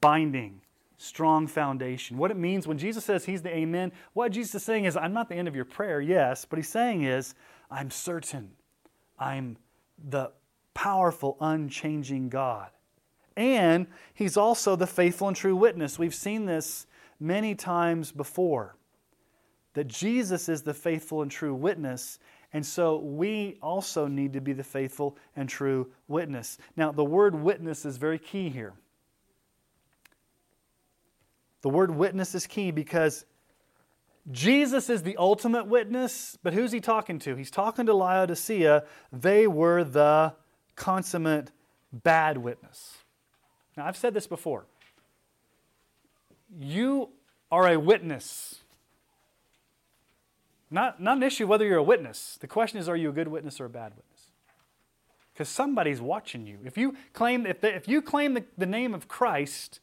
[0.00, 0.62] binding,
[1.00, 2.18] strong foundation.
[2.18, 5.14] What it means when Jesus says he's the amen, what Jesus is saying is, I'm
[5.14, 7.34] not the end of your prayer, yes, but he's saying is,
[7.70, 8.50] I'm certain.
[9.18, 9.56] I'm
[10.08, 10.30] the
[10.74, 12.68] powerful, unchanging God.
[13.34, 15.98] And he's also the faithful and true witness.
[15.98, 16.86] We've seen this
[17.18, 18.76] many times before
[19.72, 22.18] that Jesus is the faithful and true witness.
[22.52, 26.58] And so we also need to be the faithful and true witness.
[26.76, 28.74] Now, the word witness is very key here.
[31.62, 33.24] The word witness is key because
[34.30, 37.34] Jesus is the ultimate witness, but who's he talking to?
[37.36, 38.84] He's talking to Laodicea.
[39.12, 40.34] They were the
[40.76, 41.50] consummate
[41.92, 42.98] bad witness.
[43.76, 44.66] Now, I've said this before.
[46.58, 47.10] You
[47.50, 48.60] are a witness.
[50.70, 52.38] Not, not an issue whether you're a witness.
[52.40, 54.30] The question is, are you a good witness or a bad witness?
[55.32, 56.58] Because somebody's watching you.
[56.64, 59.80] If you claim, if, the, if you claim the, the name of Christ,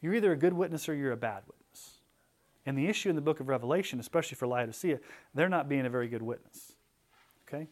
[0.00, 1.98] you're either a good witness or you're a bad witness.
[2.66, 5.00] And the issue in the book of Revelation, especially for Laodicea,
[5.34, 6.72] they're not being a very good witness.
[7.48, 7.68] Okay?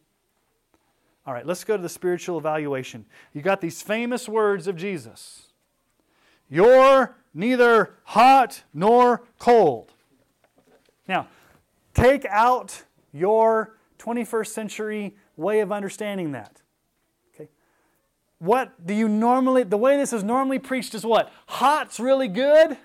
[1.27, 3.05] All right, let's go to the spiritual evaluation.
[3.35, 5.49] You got these famous words of Jesus
[6.49, 9.93] You're neither hot nor cold.
[11.07, 11.29] Now,
[11.95, 16.63] take out your 21st century way of understanding that.
[18.39, 21.33] What do you normally, the way this is normally preached is what?
[21.47, 22.77] Hot's really good,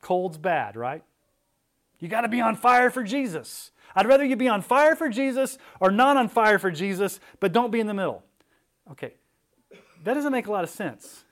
[0.00, 1.02] cold's bad, right?
[1.98, 3.72] You got to be on fire for Jesus.
[3.94, 7.52] I'd rather you be on fire for Jesus or not on fire for Jesus, but
[7.52, 8.22] don't be in the middle.
[8.92, 9.14] Okay,
[10.04, 11.24] that doesn't make a lot of sense.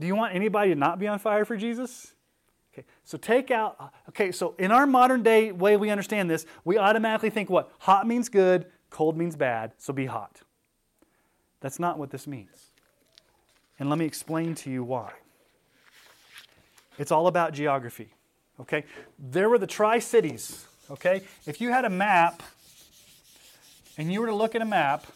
[0.00, 2.14] Do you want anybody to not be on fire for Jesus?
[2.72, 6.78] Okay, so take out, okay, so in our modern day way we understand this, we
[6.78, 7.70] automatically think what?
[7.80, 10.42] Hot means good, cold means bad, so be hot.
[11.60, 12.66] That's not what this means.
[13.78, 15.12] And let me explain to you why.
[16.98, 18.08] It's all about geography.
[18.60, 18.84] Okay?
[19.18, 20.66] There were the Tri Cities.
[20.90, 21.22] Okay?
[21.46, 22.42] If you had a map
[23.98, 25.06] and you were to look at a map,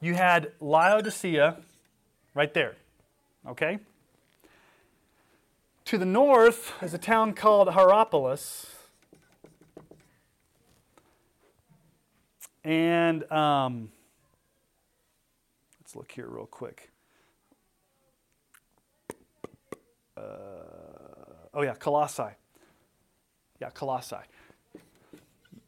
[0.00, 1.56] you had Laodicea
[2.34, 2.76] right there.
[3.46, 3.78] Okay?
[5.86, 8.74] To the north is a town called Hierapolis.
[12.62, 13.90] And um,
[15.88, 16.90] let's look here real quick.
[20.14, 20.20] Uh,
[21.54, 22.34] oh, yeah, Colossae.
[23.58, 24.16] Yeah, Colossae,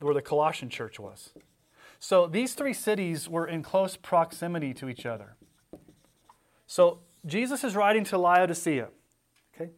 [0.01, 1.31] where the Colossian church was.
[1.99, 5.37] So these three cities were in close proximity to each other.
[6.67, 8.89] So Jesus is writing to Laodicea.
[9.55, 9.71] Okay?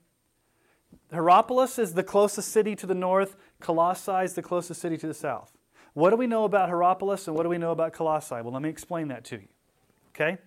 [1.13, 5.15] Hierapolis is the closest city to the north, Colossae is the closest city to the
[5.15, 5.53] south.
[5.95, 8.35] What do we know about Hierapolis and what do we know about Colossae?
[8.43, 9.49] Well, let me explain that to you.
[10.15, 10.39] Okay?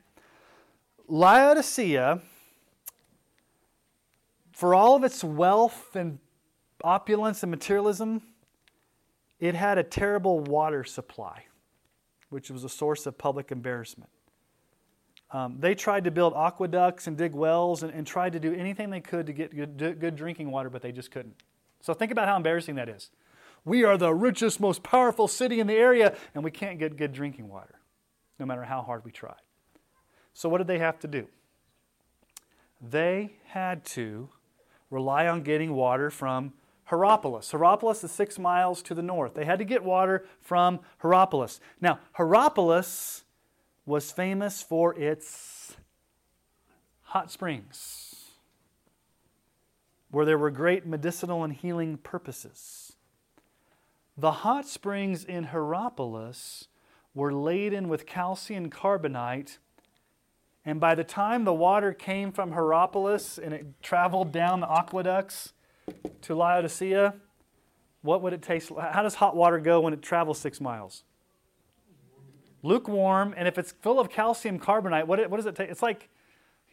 [1.07, 2.22] Laodicea,
[4.51, 6.20] for all of its wealth and
[6.84, 8.22] opulence and materialism,
[9.39, 11.45] it had a terrible water supply,
[12.30, 14.09] which was a source of public embarrassment.
[15.32, 18.89] Um, they tried to build aqueducts and dig wells and, and tried to do anything
[18.89, 21.36] they could to get good, good drinking water, but they just couldn't.
[21.82, 23.09] So think about how embarrassing that is.
[23.66, 27.11] We are the richest, most powerful city in the area, and we can't get good
[27.11, 27.80] drinking water,
[28.39, 29.34] no matter how hard we try.
[30.36, 31.28] So, what did they have to do?
[32.82, 34.28] They had to
[34.92, 36.52] rely on getting water from
[36.92, 37.52] Hierapolis.
[37.52, 39.34] Hierapolis is six miles to the north.
[39.34, 41.62] They had to get water from Hierapolis.
[41.80, 43.24] Now, Hierapolis
[43.86, 45.78] was famous for its
[47.02, 48.26] hot springs,
[50.12, 52.98] where there were great medicinal and healing purposes.
[54.18, 56.68] The hot springs in Hierapolis
[57.14, 59.60] were laden with calcium carbonate,
[60.66, 65.53] and by the time the water came from Hierapolis and it traveled down the aqueducts,
[66.22, 67.16] to Laodicea,
[68.01, 68.91] what would it taste like?
[68.91, 71.03] How does hot water go when it travels six miles?
[72.63, 75.70] Lukewarm, and if it's full of calcium carbonate, what, what does it take?
[75.70, 76.09] It's like,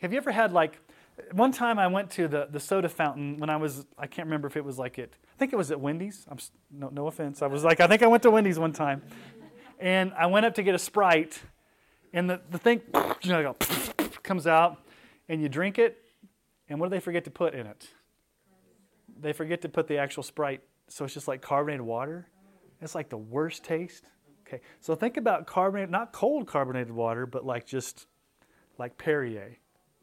[0.01, 0.78] have you ever had like,
[1.32, 4.49] one time I went to the, the soda fountain when I was, I can't remember
[4.49, 6.24] if it was like it, I think it was at Wendy's.
[6.30, 6.38] I'm,
[6.70, 7.43] no, no offense.
[7.43, 9.03] I was like, I think I went to Wendy's one time.
[9.78, 11.43] And I went up to get a Sprite,
[12.13, 12.83] and the, the thing,
[13.23, 13.57] you know,
[14.23, 14.79] comes out,
[15.29, 15.99] and you drink it,
[16.69, 17.89] and what do they forget to put in it?
[19.23, 22.29] they forget to put the actual Sprite, so it's just like carbonated water.
[22.81, 24.05] It's like the worst taste.
[24.47, 28.07] Okay, so think about carbonated, not cold carbonated water, but like just
[28.79, 29.57] like Perrier.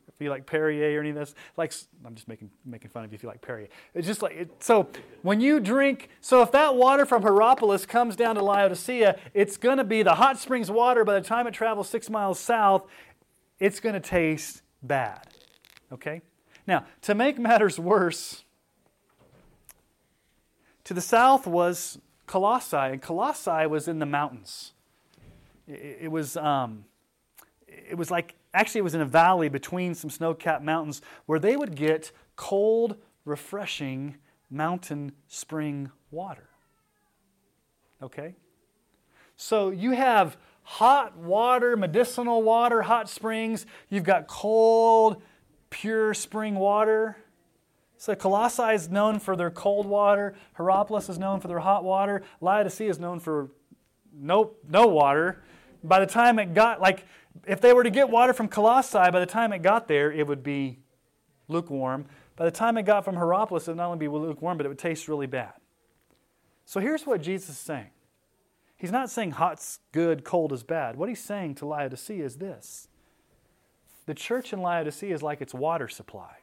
[0.09, 1.73] If you like Perrier or any of this, like
[2.05, 3.67] I'm just making making fun of you if you like Perrier.
[3.93, 4.87] It's just like it, so
[5.21, 6.09] when you drink.
[6.19, 10.15] So if that water from Hierapolis comes down to Laodicea, it's going to be the
[10.15, 11.05] hot springs water.
[11.05, 12.85] By the time it travels six miles south,
[13.59, 15.27] it's going to taste bad.
[15.91, 16.21] Okay.
[16.67, 18.43] Now, to make matters worse,
[20.83, 24.73] to the south was Colossae, and Colossae was in the mountains.
[25.67, 26.85] It, it was, um,
[27.67, 31.39] it was like, actually, it was in a valley between some snow capped mountains where
[31.39, 32.95] they would get cold,
[33.25, 34.17] refreshing
[34.49, 36.49] mountain spring water.
[38.01, 38.35] Okay?
[39.35, 43.65] So you have hot water, medicinal water, hot springs.
[43.89, 45.21] You've got cold,
[45.69, 47.17] pure spring water.
[47.97, 50.35] So Colossae is known for their cold water.
[50.57, 52.21] Hierapolis is known for their hot water.
[52.39, 53.49] Laodicea is known for
[54.13, 55.41] no, no water.
[55.83, 57.05] By the time it got, like,
[57.45, 60.27] if they were to get water from Colossae, by the time it got there, it
[60.27, 60.79] would be
[61.47, 62.05] lukewarm.
[62.35, 64.69] By the time it got from Hierapolis, it would not only be lukewarm, but it
[64.69, 65.53] would taste really bad.
[66.65, 67.89] So here's what Jesus is saying
[68.77, 70.95] He's not saying hot's good, cold is bad.
[70.95, 72.87] What he's saying to Laodicea is this
[74.05, 76.37] the church in Laodicea is like its water supply.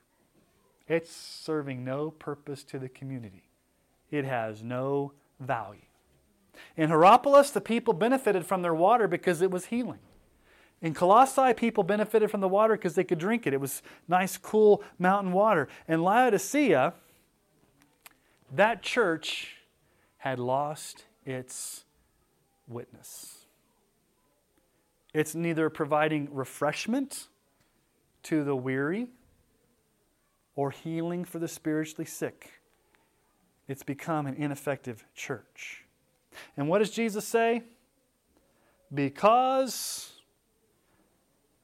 [0.86, 3.48] It's serving no purpose to the community.
[4.10, 5.80] It has no value.
[6.76, 9.98] In Hierapolis, the people benefited from their water because it was healing.
[10.82, 13.54] In Colossae, people benefited from the water because they could drink it.
[13.54, 15.68] It was nice, cool mountain water.
[15.88, 16.92] In Laodicea,
[18.54, 19.56] that church
[20.18, 21.84] had lost its
[22.68, 23.46] witness.
[25.14, 27.28] It's neither providing refreshment
[28.24, 29.06] to the weary
[30.54, 32.60] or healing for the spiritually sick.
[33.66, 35.84] It's become an ineffective church.
[36.56, 37.62] And what does Jesus say?
[38.92, 40.15] Because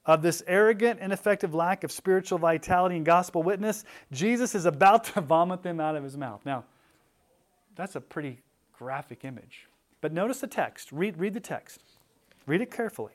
[0.05, 5.21] of this arrogant, ineffective lack of spiritual vitality and gospel witness, Jesus is about to
[5.23, 6.41] vomit them out of his mouth.
[6.45, 6.65] Now,
[7.77, 8.41] that's a pretty
[8.73, 9.69] graphic image.
[10.01, 10.91] But notice the text.
[10.91, 11.81] Read, read the text.
[12.47, 13.13] Read it carefully.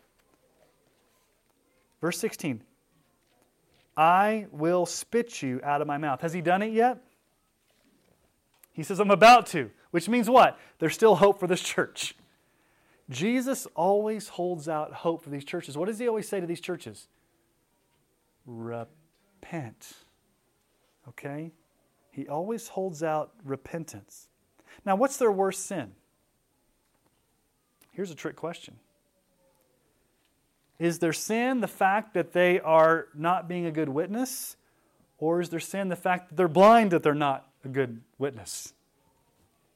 [2.02, 2.62] Verse 16
[3.98, 6.22] I will spit you out of my mouth.
[6.22, 7.00] Has he done it yet?
[8.72, 10.60] He says, I'm about to, which means what?
[10.78, 12.16] There's still hope for this church.
[13.10, 15.78] Jesus always holds out hope for these churches.
[15.78, 17.08] What does he always say to these churches?
[18.46, 19.94] Repent.
[21.08, 21.52] Okay?
[22.12, 24.28] He always holds out repentance.
[24.86, 25.94] Now, what's their worst sin?
[27.92, 28.76] Here's a trick question
[30.80, 34.56] Is their sin the fact that they are not being a good witness?
[35.20, 38.74] Or is their sin the fact that they're blind that they're not a good witness?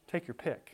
[0.08, 0.71] Take your pick.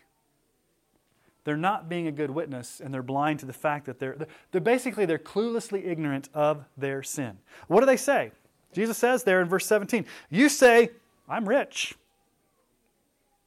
[1.47, 4.17] They're not being a good witness and they're blind to the fact that they're,
[4.51, 7.37] they're basically they're cluelessly ignorant of their sin.
[7.69, 8.31] What do they say?
[8.73, 10.89] Jesus says there in verse 17, You say,
[11.29, 11.95] I'm rich.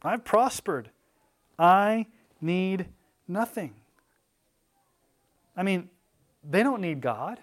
[0.03, 0.89] I've prospered.
[1.59, 2.07] I
[2.41, 2.87] need
[3.29, 3.75] nothing.
[5.55, 5.91] I mean,
[6.43, 7.39] they don't need God,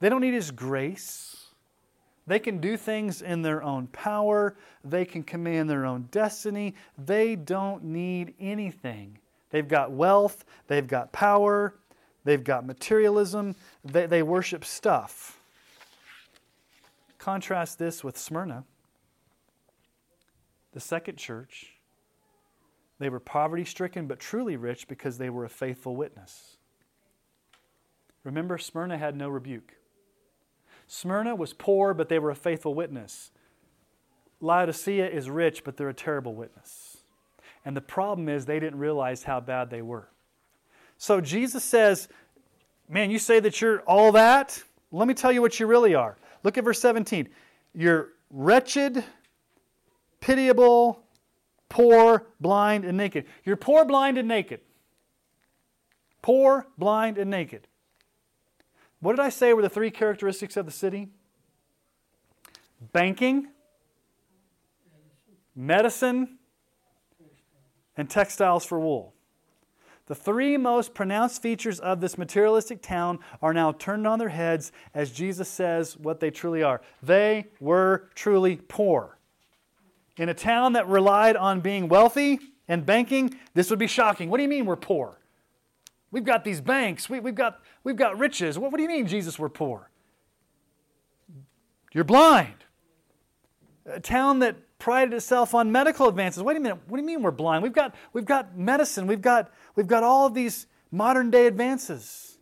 [0.00, 1.45] they don't need His grace.
[2.26, 4.56] They can do things in their own power.
[4.84, 6.74] They can command their own destiny.
[6.98, 9.18] They don't need anything.
[9.50, 10.44] They've got wealth.
[10.66, 11.74] They've got power.
[12.24, 13.54] They've got materialism.
[13.84, 15.38] They, they worship stuff.
[17.18, 18.64] Contrast this with Smyrna,
[20.72, 21.72] the second church.
[22.98, 26.56] They were poverty stricken but truly rich because they were a faithful witness.
[28.24, 29.74] Remember, Smyrna had no rebuke.
[30.86, 33.30] Smyrna was poor, but they were a faithful witness.
[34.40, 36.98] Laodicea is rich, but they're a terrible witness.
[37.64, 40.08] And the problem is they didn't realize how bad they were.
[40.98, 42.08] So Jesus says,
[42.88, 44.62] Man, you say that you're all that?
[44.92, 46.16] Let me tell you what you really are.
[46.44, 47.28] Look at verse 17.
[47.74, 49.02] You're wretched,
[50.20, 51.02] pitiable,
[51.68, 53.24] poor, blind, and naked.
[53.44, 54.60] You're poor, blind, and naked.
[56.22, 57.66] Poor, blind, and naked.
[59.06, 61.06] What did I say were the three characteristics of the city?
[62.92, 63.46] Banking,
[65.54, 66.38] medicine,
[67.96, 69.14] and textiles for wool.
[70.06, 74.72] The three most pronounced features of this materialistic town are now turned on their heads
[74.92, 76.80] as Jesus says what they truly are.
[77.00, 79.18] They were truly poor.
[80.16, 84.30] In a town that relied on being wealthy and banking, this would be shocking.
[84.30, 85.20] What do you mean we're poor?
[86.10, 87.10] We've got these banks.
[87.10, 88.58] We, have got, we've got riches.
[88.58, 89.88] What, what do you mean, Jesus, we're poor?
[91.94, 92.64] You're blind.
[93.86, 96.42] A town that prided itself on medical advances.
[96.42, 96.80] Wait a minute.
[96.88, 97.62] What do you mean we're blind?
[97.62, 99.06] We've got, we've got medicine.
[99.06, 102.38] We've got, we've got all of these modern day advances.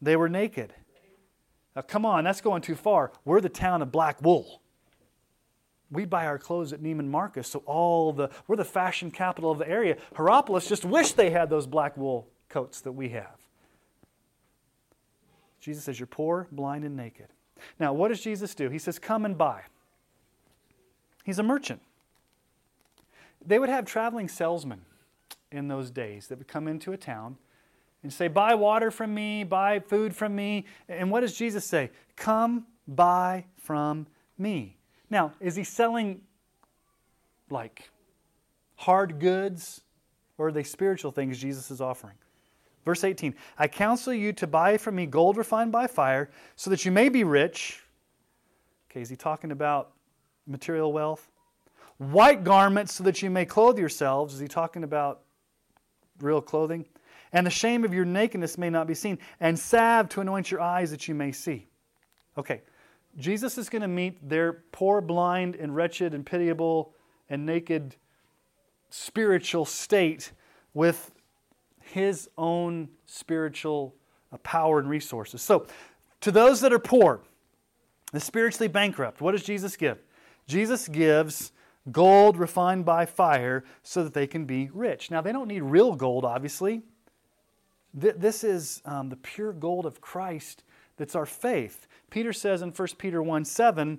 [0.00, 0.72] They were naked.
[1.76, 3.12] Now, come on, that's going too far.
[3.26, 4.62] We're the town of black wool.
[5.90, 9.58] We buy our clothes at Neiman Marcus, so all the we're the fashion capital of
[9.58, 9.96] the area.
[10.14, 13.39] Hierapolis just wished they had those black wool coats that we have.
[15.60, 17.28] Jesus says, You're poor, blind, and naked.
[17.78, 18.70] Now, what does Jesus do?
[18.70, 19.62] He says, Come and buy.
[21.24, 21.80] He's a merchant.
[23.44, 24.82] They would have traveling salesmen
[25.52, 27.36] in those days that would come into a town
[28.02, 30.64] and say, Buy water from me, buy food from me.
[30.88, 31.90] And what does Jesus say?
[32.16, 34.06] Come buy from
[34.38, 34.76] me.
[35.10, 36.22] Now, is he selling
[37.50, 37.90] like
[38.76, 39.82] hard goods
[40.38, 42.14] or are they spiritual things Jesus is offering?
[42.84, 46.84] Verse 18 I counsel you to buy from me gold refined by fire so that
[46.84, 47.82] you may be rich.
[48.90, 49.92] Okay, is he talking about
[50.46, 51.28] material wealth?
[51.98, 54.34] White garments so that you may clothe yourselves.
[54.34, 55.20] Is he talking about
[56.20, 56.86] real clothing?
[57.32, 59.18] And the shame of your nakedness may not be seen.
[59.38, 61.68] And salve to anoint your eyes that you may see.
[62.36, 62.62] Okay,
[63.16, 66.94] Jesus is going to meet their poor, blind, and wretched, and pitiable,
[67.28, 67.96] and naked
[68.88, 70.32] spiritual state
[70.74, 71.12] with
[71.90, 73.94] his own spiritual
[74.32, 75.42] uh, power and resources.
[75.42, 75.66] So,
[76.20, 77.20] to those that are poor,
[78.12, 79.98] the spiritually bankrupt, what does Jesus give?
[80.46, 81.52] Jesus gives
[81.90, 85.10] gold refined by fire so that they can be rich.
[85.10, 86.82] Now, they don't need real gold, obviously.
[87.92, 90.62] This is um, the pure gold of Christ
[90.96, 91.86] that's our faith.
[92.10, 93.98] Peter says in 1 Peter 1 7,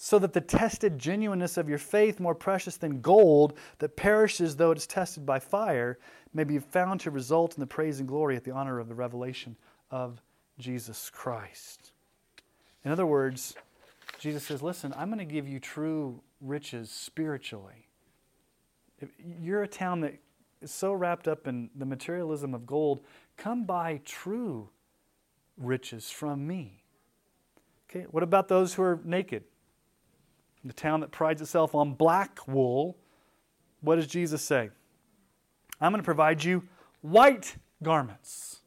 [0.00, 4.70] so that the tested genuineness of your faith, more precious than gold that perishes though
[4.70, 5.98] it is tested by fire,
[6.32, 8.94] may be found to result in the praise and glory at the honor of the
[8.94, 9.56] revelation
[9.90, 10.22] of
[10.56, 11.90] Jesus Christ.
[12.84, 13.56] In other words,
[14.20, 17.88] Jesus says, Listen, I'm going to give you true riches spiritually.
[19.00, 20.14] If you're a town that
[20.60, 23.00] is so wrapped up in the materialism of gold,
[23.36, 24.68] come buy true
[25.56, 26.84] riches from me.
[27.90, 29.42] Okay, what about those who are naked?
[30.68, 32.98] The town that prides itself on black wool,
[33.80, 34.68] what does Jesus say?
[35.80, 36.62] I'm going to provide you
[37.00, 38.60] white garments.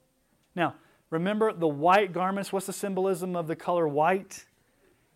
[0.55, 0.73] Now,
[1.11, 4.45] remember the white garments, what's the symbolism of the color white?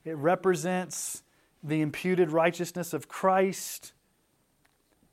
[0.03, 1.23] It represents
[1.63, 3.93] the imputed righteousness of Christ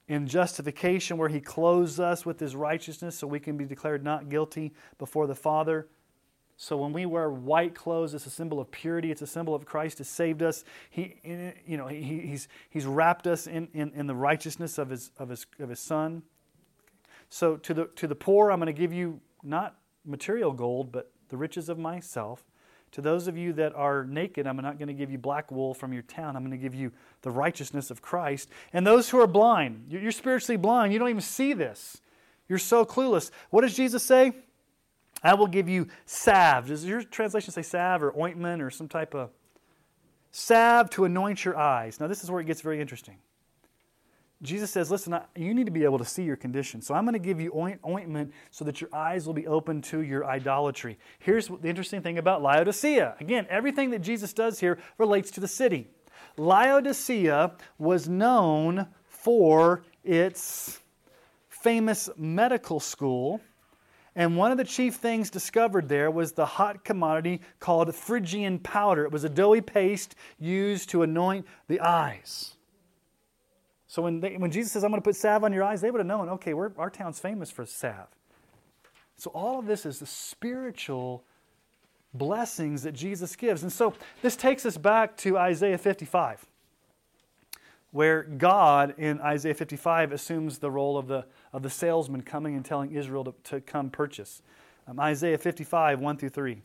[0.08, 4.28] in justification, where He clothes us with His righteousness so we can be declared not
[4.28, 5.88] guilty before the Father.
[6.62, 9.10] So when we wear white clothes, it's a symbol of purity.
[9.10, 10.62] It's a symbol of Christ has saved us.
[10.90, 11.16] He,
[11.66, 15.28] you know, he, he's, he's wrapped us in, in, in the righteousness of his, of,
[15.28, 16.22] his, of his Son.
[17.30, 19.74] So to the, to the poor, I'm going to give you not
[20.04, 22.44] material gold, but the riches of myself.
[22.92, 25.74] To those of you that are naked, I'm not going to give you black wool
[25.74, 26.36] from your town.
[26.36, 28.48] I'm going to give you the righteousness of Christ.
[28.72, 30.92] And those who are blind, you're spiritually blind.
[30.92, 32.00] You don't even see this.
[32.48, 33.32] You're so clueless.
[33.50, 34.32] What does Jesus say?
[35.22, 36.68] I will give you salve.
[36.68, 39.30] Does your translation say salve or ointment or some type of
[40.30, 42.00] salve to anoint your eyes?
[42.00, 43.16] Now, this is where it gets very interesting.
[44.42, 46.82] Jesus says, Listen, you need to be able to see your condition.
[46.82, 47.52] So I'm going to give you
[47.86, 50.98] ointment so that your eyes will be open to your idolatry.
[51.20, 53.16] Here's the interesting thing about Laodicea.
[53.20, 55.86] Again, everything that Jesus does here relates to the city.
[56.36, 60.80] Laodicea was known for its
[61.48, 63.40] famous medical school
[64.14, 69.04] and one of the chief things discovered there was the hot commodity called Phrygian powder.
[69.04, 72.56] It was a doughy paste used to anoint the eyes.
[73.86, 75.90] So when, they, when Jesus says, I'm going to put salve on your eyes, they
[75.90, 78.08] would have known, okay, our town's famous for salve.
[79.16, 81.24] So all of this is the spiritual
[82.12, 83.62] blessings that Jesus gives.
[83.62, 86.46] And so this takes us back to Isaiah 55
[87.92, 92.64] where God in Isaiah 55 assumes the role of the, of the salesman coming and
[92.64, 94.42] telling Israel to, to come purchase.
[94.88, 96.62] Um, Isaiah 55, 1 through 3.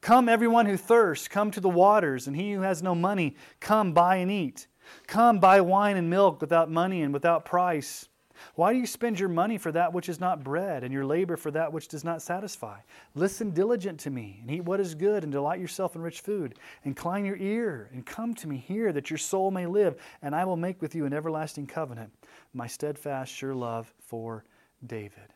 [0.00, 3.92] Come, everyone who thirsts, come to the waters, and he who has no money, come
[3.92, 4.66] buy and eat.
[5.06, 8.08] Come buy wine and milk without money and without price.
[8.54, 11.36] Why do you spend your money for that which is not bread, and your labor
[11.36, 12.78] for that which does not satisfy?
[13.14, 16.54] Listen diligent to me, and eat what is good, and delight yourself in rich food.
[16.84, 20.44] Incline your ear, and come to me here, that your soul may live, and I
[20.44, 22.12] will make with you an everlasting covenant,
[22.54, 24.44] my steadfast, sure love for
[24.86, 25.32] David.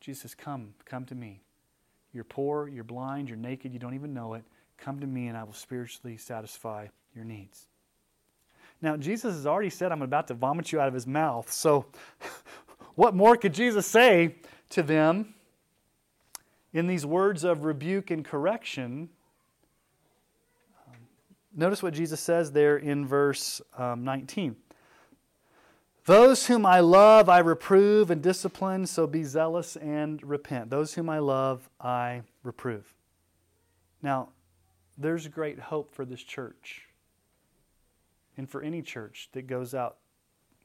[0.00, 1.42] Jesus, come, come to me.
[2.12, 4.44] You're poor, you're blind, you're naked, you don't even know it.
[4.78, 7.66] Come to me, and I will spiritually satisfy your needs.
[8.82, 11.52] Now, Jesus has already said, I'm about to vomit you out of his mouth.
[11.52, 11.86] So,
[12.94, 14.36] what more could Jesus say
[14.70, 15.34] to them
[16.72, 19.10] in these words of rebuke and correction?
[21.54, 24.56] Notice what Jesus says there in verse um, 19.
[26.06, 30.70] Those whom I love, I reprove and discipline, so be zealous and repent.
[30.70, 32.94] Those whom I love, I reprove.
[34.02, 34.30] Now,
[34.96, 36.86] there's great hope for this church
[38.36, 39.96] and for any church that goes out,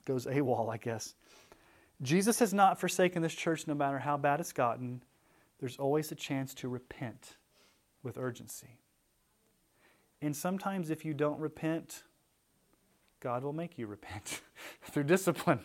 [0.06, 1.16] goes AWOL, I guess.
[2.02, 5.02] Jesus has not forsaken this church no matter how bad it's gotten.
[5.60, 7.38] There's always a chance to repent
[8.04, 8.78] with urgency.
[10.22, 12.04] And sometimes if you don't repent,
[13.20, 14.42] God will make you repent
[14.84, 15.60] through discipline.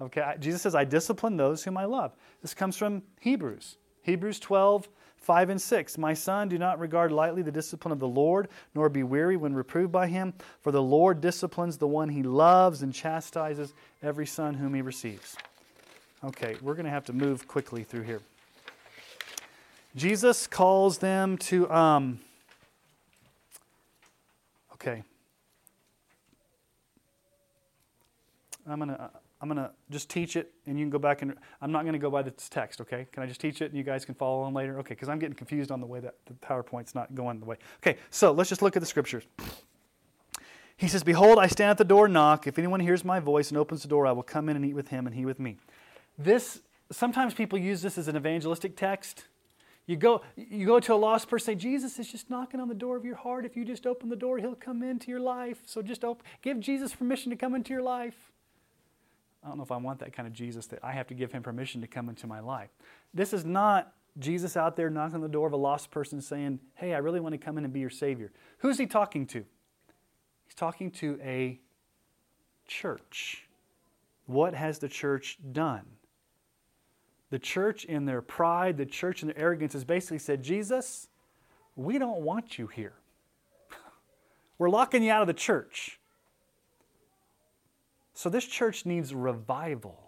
[0.00, 2.16] Okay, Jesus says, I discipline those whom I love.
[2.40, 3.76] This comes from Hebrews.
[4.02, 4.88] Hebrews 12,
[5.22, 5.98] 5 and 6.
[5.98, 9.54] My son, do not regard lightly the discipline of the Lord, nor be weary when
[9.54, 10.34] reproved by him.
[10.60, 13.72] For the Lord disciplines the one he loves and chastises
[14.02, 15.36] every son whom he receives.
[16.24, 18.20] Okay, we're going to have to move quickly through here.
[19.94, 22.18] Jesus calls them to, um,
[24.74, 25.02] okay.
[28.66, 29.10] I'm going to.
[29.42, 31.94] I'm going to just teach it, and you can go back and I'm not going
[31.94, 33.08] to go by this text, okay?
[33.10, 34.78] Can I just teach it, and you guys can follow on later?
[34.78, 37.56] Okay, because I'm getting confused on the way that the PowerPoint's not going the way.
[37.78, 39.24] Okay, so let's just look at the scriptures.
[40.76, 42.46] He says, Behold, I stand at the door and knock.
[42.46, 44.74] If anyone hears my voice and opens the door, I will come in and eat
[44.74, 45.56] with him, and he with me.
[46.16, 46.60] This,
[46.92, 49.24] sometimes people use this as an evangelistic text.
[49.86, 52.74] You go, you go to a lost person, say, Jesus is just knocking on the
[52.74, 53.44] door of your heart.
[53.44, 55.62] If you just open the door, he'll come into your life.
[55.66, 58.31] So just open, give Jesus permission to come into your life.
[59.44, 61.32] I don't know if I want that kind of Jesus that I have to give
[61.32, 62.70] him permission to come into my life.
[63.12, 66.60] This is not Jesus out there knocking on the door of a lost person saying,
[66.74, 68.30] Hey, I really want to come in and be your Savior.
[68.58, 69.44] Who's he talking to?
[70.44, 71.60] He's talking to a
[72.66, 73.48] church.
[74.26, 75.82] What has the church done?
[77.30, 81.08] The church, in their pride, the church, in their arrogance, has basically said, Jesus,
[81.76, 82.92] we don't want you here.
[84.58, 85.98] We're locking you out of the church.
[88.14, 89.98] So this church needs revival.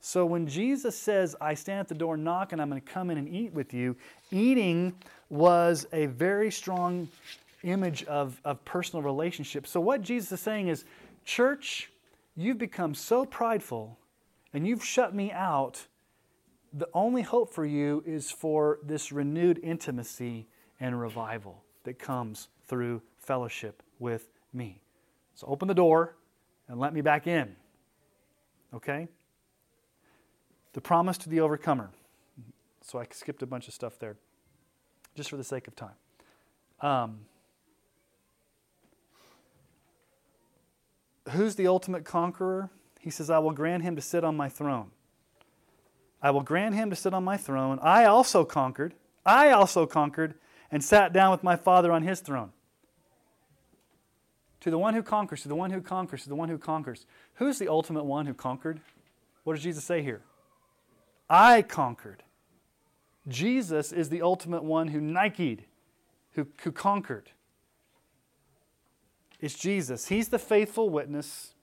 [0.00, 3.10] So when Jesus says, I stand at the door, knock, and I'm going to come
[3.10, 3.96] in and eat with you,
[4.30, 4.94] eating
[5.28, 7.08] was a very strong
[7.64, 9.66] image of, of personal relationship.
[9.66, 10.84] So what Jesus is saying is,
[11.24, 11.90] church,
[12.36, 13.98] you've become so prideful
[14.54, 15.84] and you've shut me out.
[16.72, 20.46] The only hope for you is for this renewed intimacy
[20.80, 24.80] and revival that comes through fellowship with me.
[25.34, 26.17] So open the door
[26.68, 27.56] and let me back in.
[28.74, 29.08] Okay?
[30.74, 31.90] The promise to the overcomer.
[32.82, 34.16] So I skipped a bunch of stuff there,
[35.14, 35.96] just for the sake of time.
[36.80, 37.20] Um,
[41.30, 42.70] who's the ultimate conqueror?
[43.00, 44.90] He says, I will grant him to sit on my throne.
[46.22, 47.78] I will grant him to sit on my throne.
[47.80, 48.94] I also conquered.
[49.24, 50.34] I also conquered
[50.70, 52.52] and sat down with my Father on his throne.
[54.60, 57.06] To the one who conquers, to the one who conquers, to the one who conquers.
[57.34, 58.80] Who's the ultimate one who conquered?
[59.44, 60.22] What does Jesus say here?
[61.30, 62.22] I conquered.
[63.28, 65.64] Jesus is the ultimate one who Nike'd,
[66.32, 67.30] who, who conquered.
[69.40, 70.08] It's Jesus.
[70.08, 71.54] He's the faithful witness.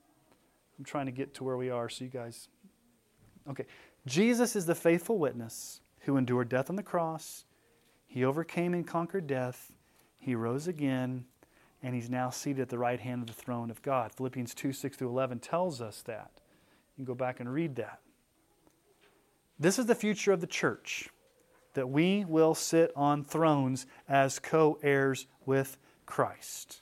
[0.77, 2.47] I'm trying to get to where we are so you guys.
[3.49, 3.65] Okay.
[4.05, 7.45] Jesus is the faithful witness who endured death on the cross.
[8.05, 9.73] He overcame and conquered death.
[10.19, 11.25] He rose again
[11.85, 14.11] and he's now seated at the right hand of the throne of God.
[14.11, 16.31] Philippians 2 6 through 11 tells us that.
[16.97, 17.99] You can go back and read that.
[19.59, 21.09] This is the future of the church
[21.75, 26.81] that we will sit on thrones as co heirs with Christ.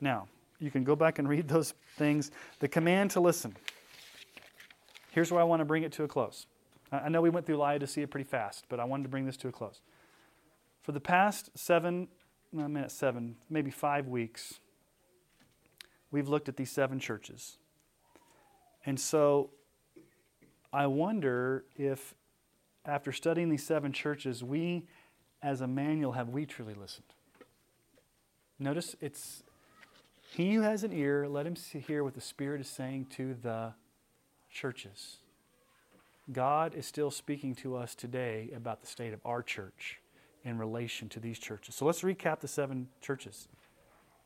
[0.00, 0.26] Now,
[0.58, 2.32] you can go back and read those things.
[2.58, 3.56] The command to listen.
[5.12, 6.46] Here's where I want to bring it to a close.
[6.90, 9.48] I know we went through Laodicea pretty fast, but I wanted to bring this to
[9.48, 9.80] a close.
[10.82, 12.08] For the past seven
[12.58, 14.58] I'm at seven, maybe five weeks,
[16.10, 17.58] we've looked at these seven churches.
[18.84, 19.50] And so
[20.72, 22.14] I wonder if,
[22.84, 24.86] after studying these seven churches, we,
[25.42, 27.06] as Emmanuel, have we truly listened?
[28.58, 29.44] Notice it's
[30.32, 33.74] he who has an ear, let him hear what the Spirit is saying to the
[34.50, 35.18] churches.
[36.32, 39.99] God is still speaking to us today about the state of our church
[40.44, 41.74] in relation to these churches.
[41.74, 43.48] So let's recap the seven churches.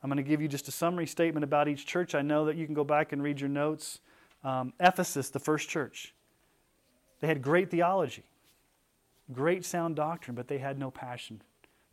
[0.03, 2.15] I'm going to give you just a summary statement about each church.
[2.15, 4.01] I know that you can go back and read your notes.
[4.43, 6.15] Um, Ephesus, the first church,
[7.21, 8.25] they had great theology,
[9.33, 11.41] great sound doctrine, but they had no passion.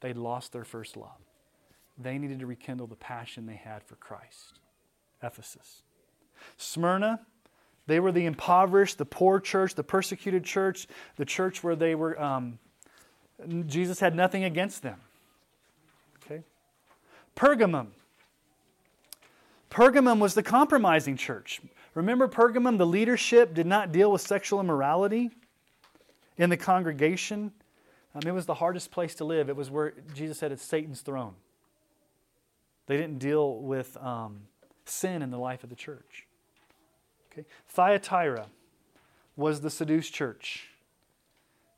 [0.01, 1.21] They'd lost their first love.
[1.97, 4.59] They needed to rekindle the passion they had for Christ.
[5.23, 5.83] Ephesus.
[6.57, 7.21] Smyrna,
[7.87, 12.19] they were the impoverished, the poor church, the persecuted church, the church where they were
[12.21, 12.59] um,
[13.65, 14.99] Jesus had nothing against them.
[16.23, 16.43] Okay?
[17.35, 17.87] Pergamum.
[19.69, 21.61] Pergamum was the compromising church.
[21.93, 25.31] Remember, Pergamum, the leadership did not deal with sexual immorality
[26.37, 27.51] in the congregation.
[28.13, 29.49] Um, it was the hardest place to live.
[29.49, 31.35] It was where Jesus said it's Satan's throne.
[32.87, 34.41] They didn't deal with um,
[34.85, 36.27] sin in the life of the church.
[37.31, 37.45] Okay?
[37.69, 38.47] Thyatira
[39.37, 40.70] was the seduced church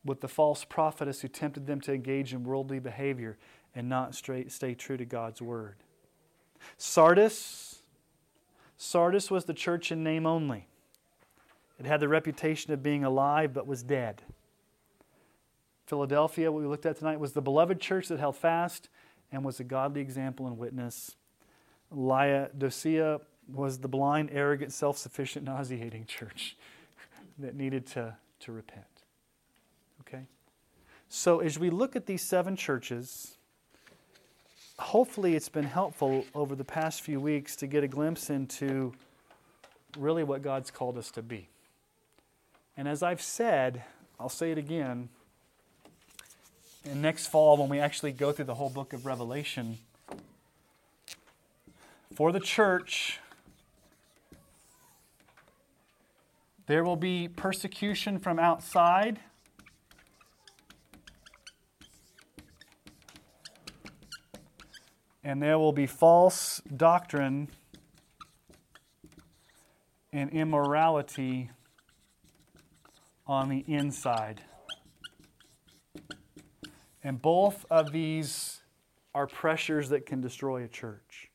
[0.05, 3.37] with the false prophetess who tempted them to engage in worldly behavior.
[3.75, 5.77] and not straight, stay true to God's word.
[6.77, 7.81] Sardis,
[8.77, 10.67] Sardis was the church in name only.
[11.79, 14.21] It had the reputation of being alive but was dead.
[15.85, 18.89] Philadelphia, what we looked at tonight, was the beloved church that held fast
[19.31, 21.15] and was a godly example and witness.
[21.91, 23.21] Laodicea
[23.51, 26.55] was the blind, arrogant, self sufficient, nauseating church
[27.39, 28.92] that needed to, to repent.
[31.15, 33.37] So, as we look at these seven churches,
[34.79, 38.93] hopefully it's been helpful over the past few weeks to get a glimpse into
[39.95, 41.49] really what God's called us to be.
[42.75, 43.83] And as I've said,
[44.19, 45.09] I'll say it again.
[46.83, 49.77] And next fall, when we actually go through the whole book of Revelation,
[52.15, 53.19] for the church,
[56.65, 59.19] there will be persecution from outside.
[65.23, 67.49] And there will be false doctrine
[70.11, 71.49] and immorality
[73.25, 74.41] on the inside.
[77.03, 78.61] And both of these
[79.15, 81.29] are pressures that can destroy a church.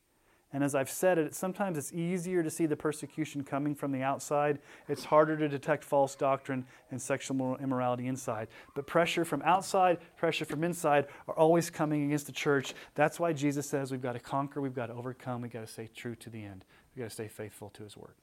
[0.52, 4.02] And as I've said it, sometimes it's easier to see the persecution coming from the
[4.02, 4.58] outside.
[4.88, 8.48] It's harder to detect false doctrine and sexual immorality inside.
[8.74, 12.74] But pressure from outside, pressure from inside are always coming against the church.
[12.94, 15.72] That's why Jesus says we've got to conquer, we've got to overcome, we've got to
[15.72, 16.64] stay true to the end.
[16.96, 18.14] We've got to stay faithful to his word.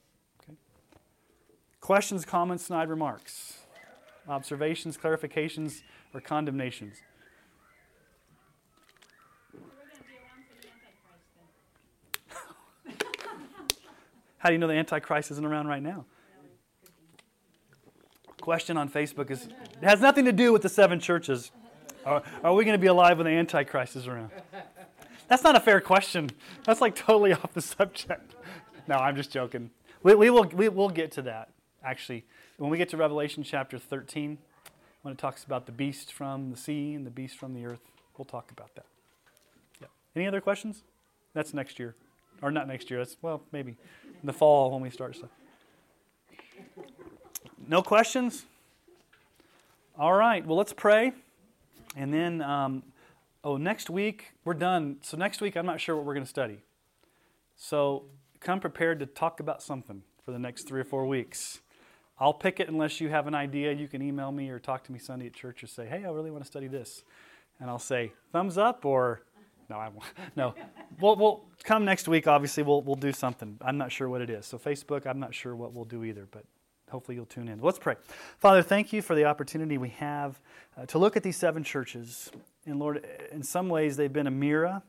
[0.43, 0.57] Okay?
[1.79, 3.59] Questions, comments, snide remarks,
[4.27, 6.97] observations, clarifications, or condemnations?
[14.37, 16.05] How do you know the Antichrist isn't around right now?
[18.41, 21.51] Question on Facebook is it has nothing to do with the seven churches.
[22.05, 24.29] Are, are we going to be alive when the Antichrist is around?
[25.27, 26.29] That's not a fair question.
[26.63, 28.35] That's like totally off the subject.
[28.87, 29.71] No, I'm just joking.
[30.03, 31.49] We, we, will, we will get to that,
[31.83, 32.25] actually.
[32.57, 34.37] When we get to Revelation chapter 13,
[35.01, 37.79] when it talks about the beast from the sea and the beast from the earth,
[38.17, 38.85] we'll talk about that.
[39.81, 39.89] Yep.
[40.15, 40.83] Any other questions?
[41.33, 41.95] That's next year.
[42.41, 42.99] Or not next year.
[42.99, 43.75] That's, well, maybe
[44.25, 45.29] in the fall when we start stuff.
[47.67, 48.45] No questions?
[49.99, 50.43] All right.
[50.43, 51.11] Well, let's pray.
[51.95, 52.81] And then, um,
[53.43, 54.97] oh, next week, we're done.
[55.03, 56.57] So, next week, I'm not sure what we're going to study.
[57.55, 58.05] So,
[58.39, 61.59] come prepared to talk about something for the next three or four weeks.
[62.19, 63.73] I'll pick it unless you have an idea.
[63.73, 66.09] You can email me or talk to me Sunday at church or say, hey, I
[66.09, 67.03] really want to study this.
[67.59, 69.21] And I'll say, thumbs up or
[69.69, 70.03] no, I won't.
[70.35, 70.53] No.
[70.99, 72.27] We'll, we'll come next week.
[72.27, 73.57] Obviously, we'll, we'll do something.
[73.61, 74.45] I'm not sure what it is.
[74.45, 76.45] So, Facebook, I'm not sure what we'll do either, but
[76.89, 77.59] hopefully you'll tune in.
[77.59, 77.95] Let's pray.
[78.39, 80.39] Father, thank you for the opportunity we have
[80.77, 82.31] uh, to look at these seven churches.
[82.65, 84.81] And Lord, in some ways, they've been a mirror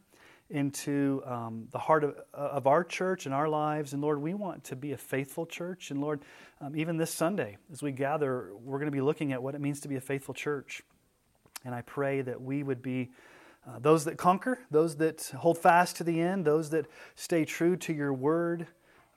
[0.49, 3.93] into um, the heart of, of our church and our lives.
[3.93, 5.91] And Lord, we want to be a faithful church.
[5.91, 6.23] And Lord,
[6.61, 9.61] um, even this Sunday, as we gather, we're going to be looking at what it
[9.61, 10.83] means to be a faithful church.
[11.65, 13.11] And I pray that we would be
[13.67, 16.87] uh, those that conquer, those that hold fast to the end, those that
[17.17, 18.67] stay true to your word.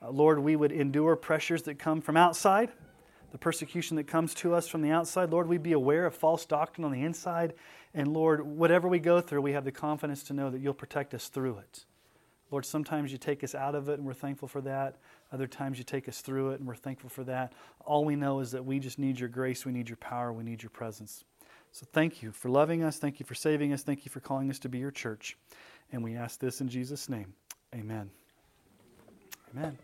[0.02, 2.70] Uh, Lord, we would endure pressures that come from outside,
[3.30, 5.30] the persecution that comes to us from the outside.
[5.30, 7.54] Lord, we'd be aware of false doctrine on the inside.
[7.94, 11.14] And Lord, whatever we go through, we have the confidence to know that you'll protect
[11.14, 11.84] us through it.
[12.50, 14.96] Lord, sometimes you take us out of it and we're thankful for that.
[15.32, 17.52] Other times you take us through it and we're thankful for that.
[17.84, 20.42] All we know is that we just need your grace, we need your power, we
[20.42, 21.24] need your presence.
[21.72, 22.98] So thank you for loving us.
[22.98, 23.82] Thank you for saving us.
[23.82, 25.36] Thank you for calling us to be your church.
[25.92, 27.34] And we ask this in Jesus' name.
[27.74, 28.10] Amen.
[29.54, 29.78] Amen.